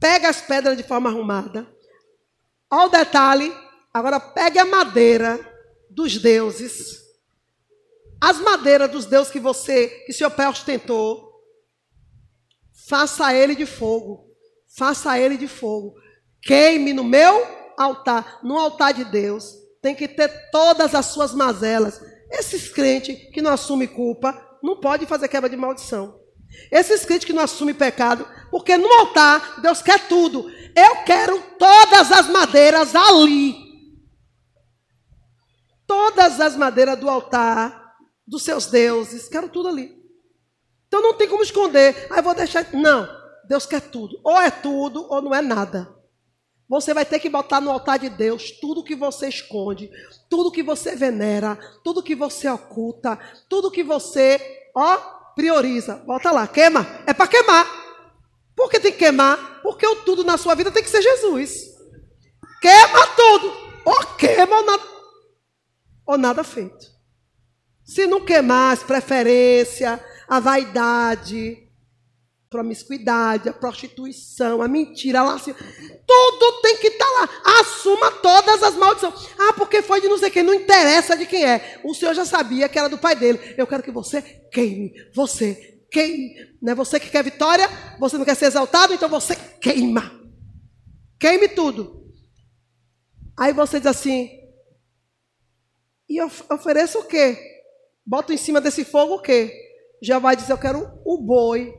Pega 0.00 0.28
as 0.28 0.40
pedras 0.40 0.76
de 0.76 0.82
forma 0.82 1.10
arrumada. 1.10 1.66
Olha 2.70 2.86
o 2.86 2.88
detalhe. 2.88 3.52
Agora 3.92 4.20
pegue 4.20 4.58
a 4.58 4.64
madeira 4.64 5.38
dos 5.90 6.18
deuses. 6.18 6.98
As 8.20 8.38
madeiras 8.38 8.90
dos 8.90 9.06
deuses 9.06 9.32
que 9.32 9.40
você, 9.40 9.88
que 10.06 10.12
seu 10.12 10.30
pai 10.30 10.48
ostentou. 10.48 11.28
Faça 12.88 13.34
ele 13.34 13.54
de 13.54 13.66
fogo. 13.66 14.28
Faça 14.76 15.18
ele 15.18 15.36
de 15.36 15.48
fogo. 15.48 15.94
Queime 16.42 16.92
no 16.92 17.04
meu 17.04 17.46
altar, 17.76 18.40
no 18.42 18.56
altar 18.56 18.92
de 18.92 19.04
Deus. 19.04 19.54
Tem 19.80 19.94
que 19.94 20.08
ter 20.08 20.50
todas 20.50 20.94
as 20.94 21.06
suas 21.06 21.34
mazelas. 21.34 22.00
Esses 22.30 22.68
crentes 22.68 23.32
que 23.32 23.40
não 23.40 23.52
assumem 23.52 23.88
culpa, 23.88 24.58
não 24.62 24.80
pode 24.80 25.06
fazer 25.06 25.28
quebra 25.28 25.48
de 25.48 25.56
maldição. 25.56 26.17
Esses 26.70 27.04
crentes 27.04 27.26
que 27.26 27.32
não 27.32 27.42
assumem 27.42 27.74
pecado, 27.74 28.26
porque 28.50 28.76
no 28.76 28.92
altar 28.94 29.60
Deus 29.60 29.82
quer 29.82 30.08
tudo. 30.08 30.50
Eu 30.74 31.02
quero 31.04 31.40
todas 31.58 32.12
as 32.12 32.28
madeiras 32.28 32.94
ali. 32.94 33.56
Todas 35.86 36.40
as 36.40 36.54
madeiras 36.54 36.98
do 36.98 37.08
altar, 37.08 37.96
dos 38.26 38.42
seus 38.42 38.66
deuses, 38.66 39.28
quero 39.28 39.48
tudo 39.48 39.68
ali. 39.68 39.96
Então 40.86 41.02
não 41.02 41.14
tem 41.14 41.28
como 41.28 41.42
esconder. 41.42 42.06
Aí 42.10 42.18
ah, 42.18 42.22
vou 42.22 42.34
deixar. 42.34 42.70
Não, 42.74 43.08
Deus 43.46 43.66
quer 43.66 43.80
tudo. 43.80 44.20
Ou 44.22 44.40
é 44.40 44.50
tudo, 44.50 45.06
ou 45.10 45.22
não 45.22 45.34
é 45.34 45.40
nada. 45.40 45.96
Você 46.68 46.92
vai 46.92 47.06
ter 47.06 47.18
que 47.18 47.30
botar 47.30 47.62
no 47.62 47.70
altar 47.70 47.98
de 47.98 48.10
Deus 48.10 48.50
tudo 48.60 48.84
que 48.84 48.94
você 48.94 49.28
esconde, 49.28 49.90
tudo 50.28 50.52
que 50.52 50.62
você 50.62 50.94
venera, 50.94 51.58
tudo 51.82 52.02
que 52.02 52.14
você 52.14 52.46
oculta, 52.48 53.18
tudo 53.48 53.70
que 53.70 53.82
você, 53.82 54.38
ó, 54.74 55.17
prioriza. 55.38 55.94
Bota 56.04 56.32
lá, 56.32 56.48
queima. 56.48 56.84
É 57.06 57.14
para 57.14 57.28
queimar. 57.28 57.64
Por 58.56 58.68
que 58.68 58.80
tem 58.80 58.90
que 58.90 58.98
queimar? 58.98 59.60
Porque 59.62 59.86
o 59.86 59.94
tudo 60.02 60.24
na 60.24 60.36
sua 60.36 60.56
vida 60.56 60.72
tem 60.72 60.82
que 60.82 60.90
ser 60.90 61.00
Jesus. 61.00 61.60
Queima 62.60 63.06
tudo. 63.14 63.52
Ou 63.84 64.04
queima 64.16 64.56
ou 64.56 64.66
nada, 64.66 64.82
ou 66.04 66.18
nada 66.18 66.42
feito. 66.42 66.86
Se 67.84 68.04
não 68.08 68.24
queimar 68.24 68.72
as 68.72 68.82
preferências, 68.82 70.00
a 70.28 70.40
vaidade, 70.40 71.67
promiscuidade, 72.50 73.48
a 73.48 73.52
prostituição, 73.52 74.62
a 74.62 74.68
mentira, 74.68 75.20
a 75.20 75.24
lascivia, 75.24 75.54
tudo 76.06 76.62
tem 76.62 76.78
que 76.78 76.88
estar 76.88 77.04
tá 77.04 77.10
lá. 77.10 77.60
Assuma 77.60 78.10
todas 78.12 78.62
as 78.62 78.74
maldições. 78.74 79.14
Ah, 79.38 79.52
porque 79.54 79.82
foi 79.82 80.00
de 80.00 80.08
não 80.08 80.18
sei 80.18 80.30
quem, 80.30 80.42
não 80.42 80.54
interessa 80.54 81.16
de 81.16 81.26
quem 81.26 81.44
é. 81.44 81.80
O 81.84 81.94
Senhor 81.94 82.14
já 82.14 82.24
sabia 82.24 82.68
que 82.68 82.78
era 82.78 82.88
do 82.88 82.98
pai 82.98 83.14
dele. 83.14 83.38
Eu 83.56 83.66
quero 83.66 83.82
que 83.82 83.90
você 83.90 84.22
queime, 84.52 84.92
você 85.14 85.80
queime. 85.90 86.34
Não 86.60 86.72
é 86.72 86.74
você 86.74 86.98
que 86.98 87.10
quer 87.10 87.22
vitória, 87.22 87.68
você 87.98 88.16
não 88.16 88.24
quer 88.24 88.34
ser 88.34 88.46
exaltado, 88.46 88.94
então 88.94 89.08
você 89.08 89.36
queima. 89.60 90.10
Queime 91.20 91.48
tudo. 91.48 91.98
Aí 93.36 93.52
você 93.52 93.78
diz 93.78 93.86
assim: 93.86 94.38
e 96.08 96.16
eu 96.16 96.30
ofereço 96.50 97.00
o 97.00 97.04
quê? 97.04 97.36
Bota 98.04 98.32
em 98.32 98.38
cima 98.38 98.60
desse 98.60 98.84
fogo 98.84 99.16
o 99.16 99.20
quê? 99.20 99.52
Vai 100.20 100.34
dizer: 100.34 100.52
Eu 100.52 100.58
quero 100.58 100.90
o 101.04 101.18
boi, 101.18 101.74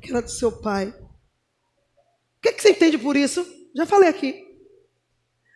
que 0.00 0.10
era 0.10 0.22
do 0.22 0.30
seu 0.30 0.52
pai. 0.52 0.88
O 0.88 2.40
que, 2.40 2.52
que 2.52 2.62
você 2.62 2.70
entende 2.70 2.98
por 2.98 3.16
isso? 3.16 3.46
Já 3.74 3.86
falei 3.86 4.08
aqui. 4.08 4.44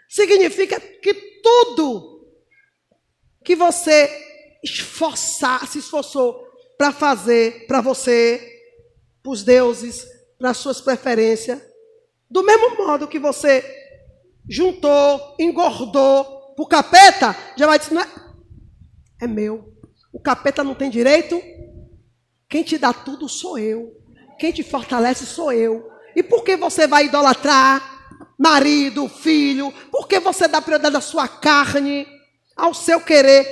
Significa 0.09 0.81
que 0.81 1.15
tudo 1.43 2.27
que 3.45 3.57
você 3.57 4.09
esforçar, 4.63 5.67
se 5.67 5.79
esforçou 5.79 6.47
para 6.77 6.93
fazer 6.93 7.67
para 7.67 7.81
você, 7.81 8.61
para 9.23 9.33
os 9.33 9.43
deuses, 9.43 10.07
para 10.39 10.51
as 10.51 10.57
suas 10.57 10.81
preferências. 10.81 11.61
Do 12.31 12.43
mesmo 12.43 12.77
modo 12.77 13.09
que 13.09 13.19
você 13.19 13.65
juntou, 14.49 15.37
engordou 15.39 16.55
para 16.55 16.63
o 16.63 16.69
capeta, 16.69 17.37
já 17.57 17.67
vai 17.67 17.79
dizer, 17.79 17.95
não 17.95 18.03
é, 18.03 18.09
é 19.23 19.27
meu. 19.27 19.73
O 20.13 20.21
capeta 20.21 20.63
não 20.63 20.75
tem 20.75 20.91
direito. 20.91 21.41
Quem 22.49 22.63
te 22.63 22.77
dá 22.77 22.93
tudo 22.93 23.29
sou 23.29 23.59
eu. 23.59 24.02
Quem 24.43 24.51
te 24.51 24.65
fortalece 24.65 25.25
sou 25.25 25.53
eu. 25.53 25.89
E 26.17 26.21
por 26.21 26.43
que 26.43 26.57
você 26.57 26.85
vai 26.85 27.05
idolatrar 27.05 27.81
marido, 28.37 29.09
filho? 29.09 29.71
Por 29.89 30.09
que 30.09 30.19
você 30.19 30.49
dá 30.49 30.61
prioridade 30.61 30.97
à 30.97 31.01
sua 31.01 31.29
carne, 31.29 32.05
ao 32.57 32.75
seu 32.75 33.01
querer? 33.01 33.47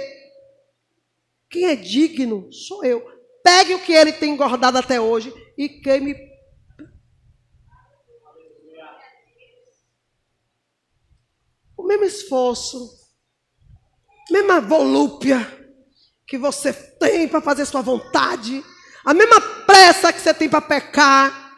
Quem 1.48 1.66
é 1.66 1.76
digno 1.76 2.52
sou 2.52 2.84
eu. 2.84 3.08
Pegue 3.40 3.74
o 3.74 3.78
que 3.78 3.92
ele 3.92 4.12
tem 4.12 4.32
engordado 4.32 4.78
até 4.78 5.00
hoje 5.00 5.32
e 5.56 5.68
queime. 5.68 6.16
O 11.76 11.84
mesmo 11.84 12.04
esforço, 12.04 12.90
mesma 14.28 14.60
volúpia 14.60 15.38
que 16.26 16.36
você 16.36 16.72
tem 16.72 17.28
para 17.28 17.40
fazer 17.40 17.64
sua 17.64 17.80
vontade, 17.80 18.64
a 19.04 19.14
mesma 19.14 19.40
pressa 19.66 20.12
que 20.12 20.20
você 20.20 20.34
tem 20.34 20.48
para 20.48 20.60
pecar, 20.60 21.52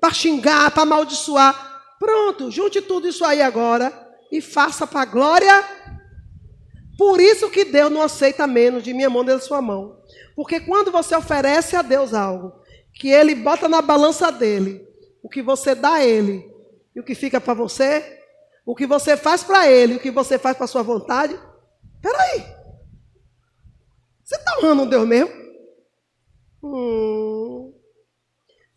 para 0.00 0.12
xingar, 0.12 0.70
para 0.70 0.82
amaldiçoar. 0.82 1.96
Pronto, 1.98 2.50
junte 2.50 2.80
tudo 2.80 3.08
isso 3.08 3.24
aí 3.24 3.42
agora 3.42 3.92
e 4.30 4.40
faça 4.40 4.86
para 4.86 5.02
a 5.02 5.06
glória 5.06 5.64
Por 6.98 7.20
isso 7.20 7.48
que 7.48 7.64
Deus 7.64 7.92
não 7.92 8.02
aceita 8.02 8.44
menos 8.44 8.82
de 8.82 8.92
minha 8.92 9.08
mão 9.08 9.24
da 9.24 9.38
sua 9.38 9.62
mão. 9.62 10.00
Porque 10.34 10.58
quando 10.58 10.90
você 10.90 11.14
oferece 11.14 11.76
a 11.76 11.82
Deus 11.82 12.12
algo, 12.12 12.52
que 12.92 13.08
Ele 13.08 13.36
bota 13.36 13.68
na 13.68 13.80
balança 13.80 14.32
dele, 14.32 14.84
o 15.22 15.28
que 15.28 15.40
você 15.40 15.76
dá 15.76 15.94
a 15.94 16.04
Ele 16.04 16.44
e 16.94 16.98
o 16.98 17.04
que 17.04 17.14
fica 17.14 17.40
para 17.40 17.54
você, 17.54 18.18
o 18.66 18.74
que 18.74 18.84
você 18.84 19.16
faz 19.16 19.44
para 19.44 19.70
Ele 19.70 19.94
o 19.94 20.00
que 20.00 20.10
você 20.10 20.38
faz 20.38 20.56
para 20.56 20.66
sua 20.66 20.82
vontade, 20.82 21.38
peraí. 22.02 22.44
Você 24.24 24.34
está 24.34 24.58
honrando 24.58 24.82
um 24.82 24.86
Deus 24.88 25.06
mesmo? 25.06 25.37
Hum. 26.62 27.74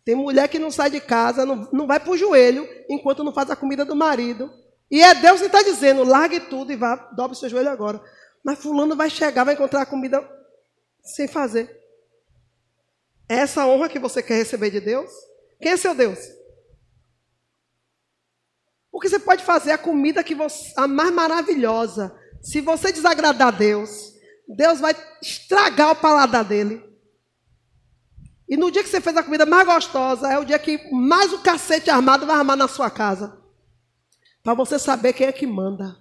Tem 0.04 0.14
mulher 0.14 0.48
que 0.48 0.58
não 0.58 0.70
sai 0.70 0.90
de 0.90 1.00
casa, 1.00 1.46
não, 1.46 1.68
não 1.72 1.86
vai 1.86 2.00
para 2.00 2.10
o 2.10 2.16
joelho 2.16 2.68
enquanto 2.88 3.22
não 3.22 3.32
faz 3.32 3.50
a 3.50 3.56
comida 3.56 3.84
do 3.84 3.94
marido. 3.94 4.50
E 4.90 5.00
é 5.00 5.14
Deus 5.14 5.40
que 5.40 5.46
está 5.46 5.62
dizendo: 5.62 6.04
largue 6.04 6.40
tudo 6.40 6.72
e 6.72 6.76
vá, 6.76 6.96
dobre 7.16 7.36
seu 7.36 7.48
joelho 7.48 7.70
agora. 7.70 8.02
Mas 8.44 8.58
fulano 8.58 8.96
vai 8.96 9.08
chegar, 9.08 9.44
vai 9.44 9.54
encontrar 9.54 9.82
a 9.82 9.86
comida 9.86 10.28
sem 11.02 11.28
fazer. 11.28 11.70
É 13.28 13.36
essa 13.36 13.66
honra 13.66 13.88
que 13.88 13.98
você 13.98 14.22
quer 14.22 14.34
receber 14.34 14.70
de 14.70 14.80
Deus? 14.80 15.10
Quem 15.60 15.72
é 15.72 15.76
seu 15.76 15.94
Deus? 15.94 16.18
Porque 18.90 19.08
você 19.08 19.18
pode 19.18 19.42
fazer 19.42 19.70
a 19.72 19.78
comida 19.78 20.22
que 20.22 20.34
você, 20.34 20.72
a 20.76 20.86
mais 20.86 21.12
maravilhosa. 21.12 22.14
Se 22.42 22.60
você 22.60 22.92
desagradar 22.92 23.48
a 23.48 23.52
Deus, 23.52 24.12
Deus 24.46 24.80
vai 24.80 24.94
estragar 25.22 25.92
o 25.92 25.96
paladar 25.96 26.44
dele. 26.44 26.91
E 28.48 28.56
no 28.56 28.70
dia 28.70 28.82
que 28.82 28.88
você 28.88 29.00
fez 29.00 29.16
a 29.16 29.22
comida 29.22 29.46
mais 29.46 29.66
gostosa, 29.66 30.30
é 30.30 30.38
o 30.38 30.44
dia 30.44 30.58
que 30.58 30.90
mais 30.92 31.32
o 31.32 31.40
cacete 31.40 31.90
armado 31.90 32.26
vai 32.26 32.36
armar 32.36 32.56
na 32.56 32.68
sua 32.68 32.90
casa. 32.90 33.40
Para 34.42 34.54
você 34.54 34.78
saber 34.78 35.12
quem 35.12 35.26
é 35.26 35.32
que 35.32 35.46
manda. 35.46 35.96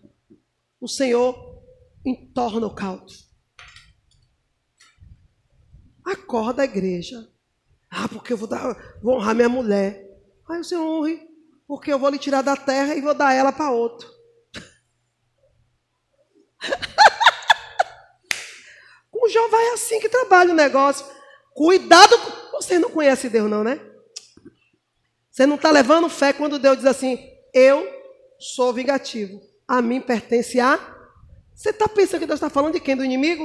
O 0.80 0.88
Senhor 0.88 1.62
entorna 2.06 2.66
o 2.66 2.74
caldo. 2.74 3.12
Acorda 6.04 6.64
a 6.64 6.66
igreja. 6.66 7.30
Ah, 7.90 8.08
porque 8.08 8.34
eu 8.34 8.38
vou, 8.38 8.48
dar, 8.48 8.98
vou 9.02 9.16
honrar 9.16 9.36
minha 9.36 9.50
mulher. 9.50 10.10
Aí 10.50 10.60
o 10.60 10.64
Senhor 10.64 10.84
honre, 10.84 11.22
porque 11.68 11.94
eu 11.94 12.00
vou 12.00 12.10
lhe 12.10 12.18
tirar 12.18 12.42
da 12.42 12.58
terra 12.58 12.96
e 12.96 13.02
vou 13.02 13.14
dar 13.14 13.34
ela 13.34 13.52
para 13.52 13.72
outro. 13.72 14.10
o 19.14 19.30
João 19.30 19.50
vai 19.50 19.70
assim 19.70 20.00
que 20.00 20.10
trabalha 20.10 20.52
o 20.52 20.56
negócio. 20.56 21.06
Cuidado, 21.54 22.16
você 22.52 22.80
não 22.80 22.90
conhece 22.90 23.30
Deus 23.30 23.50
não, 23.50 23.64
né? 23.64 23.80
Você 25.30 25.46
não 25.46 25.56
está 25.56 25.72
levando 25.72 26.10
fé 26.10 26.34
quando 26.34 26.60
Deus 26.60 26.78
diz 26.78 26.86
assim, 26.86 27.18
eu 27.54 27.86
sou 28.40 28.74
vingativo. 28.74 29.42
A 29.68 29.82
mim 29.82 30.02
pertence 30.02 30.60
a. 30.60 30.78
Você 31.54 31.70
está 31.70 31.88
pensando 31.88 32.22
que 32.22 32.26
Deus 32.26 32.38
está 32.38 32.50
falando 32.50 32.74
de 32.74 32.80
quem? 32.80 32.96
Do 32.96 33.06
inimigo? 33.06 33.44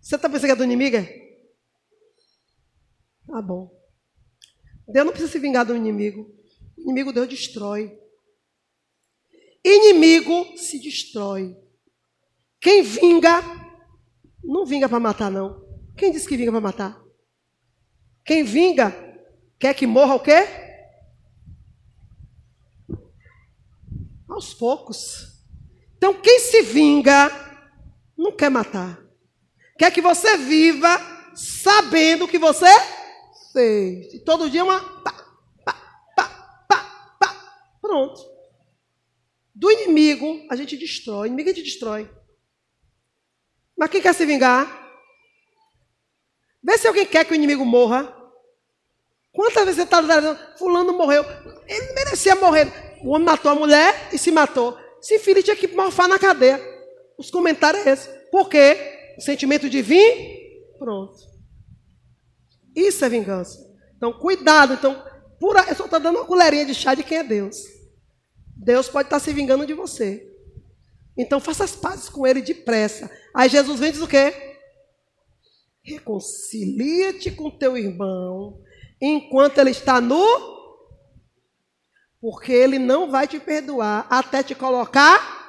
Você 0.00 0.16
está 0.16 0.28
pensando 0.28 0.46
que 0.46 0.52
é 0.52 0.56
do 0.56 0.64
inimigo? 0.64 0.96
Tá 3.26 3.42
bom. 3.42 3.70
Deus 4.88 5.04
não 5.04 5.12
precisa 5.12 5.30
se 5.30 5.38
vingar 5.38 5.64
do 5.64 5.76
inimigo. 5.76 6.34
O 6.78 6.82
inimigo 6.82 7.12
Deus 7.12 7.28
destrói. 7.28 7.98
Inimigo 9.64 10.56
se 10.56 10.80
destrói. 10.80 11.56
Quem 12.60 12.82
vinga, 12.82 13.42
não 14.42 14.64
vinga 14.64 14.88
para 14.88 14.98
matar, 14.98 15.30
não. 15.30 15.69
Quem 16.00 16.10
disse 16.10 16.26
que 16.26 16.34
vinga 16.34 16.50
para 16.50 16.62
matar? 16.62 17.04
Quem 18.24 18.42
vinga, 18.42 18.90
quer 19.58 19.74
que 19.74 19.86
morra 19.86 20.14
o 20.14 20.20
quê? 20.20 20.46
Aos 24.26 24.54
poucos. 24.54 25.44
Então, 25.98 26.18
quem 26.18 26.38
se 26.38 26.62
vinga, 26.62 27.28
não 28.16 28.34
quer 28.34 28.48
matar. 28.48 28.98
Quer 29.78 29.92
que 29.92 30.00
você 30.00 30.38
viva 30.38 30.88
sabendo 31.36 32.26
que 32.26 32.38
você 32.38 32.72
fez. 33.52 34.14
E 34.14 34.20
todo 34.20 34.48
dia 34.48 34.64
uma. 34.64 34.80
Pá, 35.02 35.12
pá, 35.66 35.74
pá, 36.16 36.64
pá, 36.66 37.16
pá. 37.20 37.76
Pronto. 37.78 38.22
Do 39.54 39.70
inimigo, 39.70 40.46
a 40.50 40.56
gente 40.56 40.78
destrói. 40.78 41.24
O 41.24 41.26
inimigo 41.26 41.50
a 41.50 41.52
gente 41.52 41.64
destrói. 41.66 42.10
Mas 43.76 43.90
quem 43.90 44.00
quer 44.00 44.14
se 44.14 44.24
vingar? 44.24 44.80
Vê 46.62 46.78
se 46.78 46.86
alguém 46.86 47.06
quer 47.06 47.24
que 47.24 47.32
o 47.32 47.34
inimigo 47.34 47.64
morra. 47.64 48.14
Quantas 49.32 49.64
vezes 49.64 49.76
você 49.76 49.82
está 49.82 50.00
dizendo, 50.00 50.38
fulano 50.58 50.92
morreu? 50.92 51.24
Ele 51.66 51.92
merecia 51.94 52.34
morrer. 52.34 52.70
O 53.02 53.10
homem 53.10 53.26
matou 53.26 53.50
a 53.50 53.54
mulher 53.54 54.08
e 54.12 54.18
se 54.18 54.30
matou. 54.30 54.76
Se 55.00 55.18
filho 55.18 55.42
tinha 55.42 55.56
que 55.56 55.68
morfar 55.68 56.08
na 56.08 56.18
cadeia. 56.18 56.60
Os 57.16 57.30
comentários 57.30 57.86
é 57.86 57.90
esse. 57.90 58.08
Por 58.30 58.48
quê? 58.48 58.98
sentimento 59.20 59.68
de 59.68 59.82
vir, 59.82 60.66
pronto. 60.78 61.14
Isso 62.74 63.04
é 63.04 63.08
vingança. 63.08 63.58
Então, 63.96 64.12
cuidado. 64.12 64.74
Então, 64.74 65.02
pura, 65.38 65.60
eu 65.68 65.74
só 65.74 65.84
estou 65.84 66.00
dando 66.00 66.16
uma 66.16 66.24
colherinha 66.24 66.64
de 66.64 66.74
chá 66.74 66.94
de 66.94 67.02
quem 67.02 67.18
é 67.18 67.24
Deus. 67.24 67.56
Deus 68.56 68.88
pode 68.88 69.06
estar 69.06 69.18
se 69.18 69.32
vingando 69.32 69.66
de 69.66 69.74
você. 69.74 70.26
Então, 71.16 71.40
faça 71.40 71.64
as 71.64 71.76
pazes 71.76 72.08
com 72.08 72.26
ele 72.26 72.40
depressa. 72.40 73.10
Aí 73.34 73.48
Jesus 73.48 73.78
vem 73.78 73.92
diz 73.92 74.00
o 74.00 74.08
quê? 74.08 74.49
Reconcilia-te 75.82 77.30
com 77.30 77.50
teu 77.50 77.76
irmão 77.76 78.62
enquanto 79.00 79.58
ele 79.58 79.70
está 79.70 80.00
nu, 80.00 80.24
porque 82.20 82.52
ele 82.52 82.78
não 82.78 83.10
vai 83.10 83.26
te 83.26 83.40
perdoar 83.40 84.06
até 84.10 84.42
te 84.42 84.54
colocar 84.54 85.40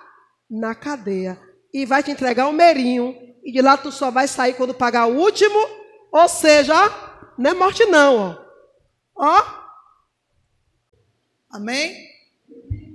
na 0.49 0.73
cadeia 0.73 1.39
e 1.73 1.86
vai 1.86 2.01
te 2.01 2.11
entregar 2.11 2.47
um 2.47 2.53
merinho 2.53 3.15
e 3.43 3.51
de 3.51 3.61
lá 3.61 3.77
tu 3.77 3.91
só 3.91 4.11
vai 4.11 4.27
sair 4.27 4.53
quando 4.53 4.73
pagar 4.73 5.07
o 5.07 5.17
último, 5.17 5.57
ou 6.11 6.27
seja, 6.29 6.75
não 7.38 7.51
é 7.51 7.53
morte 7.53 7.86
não, 7.86 8.17
ó. 8.17 9.38
ó. 9.39 9.61
Amém? 11.49 12.11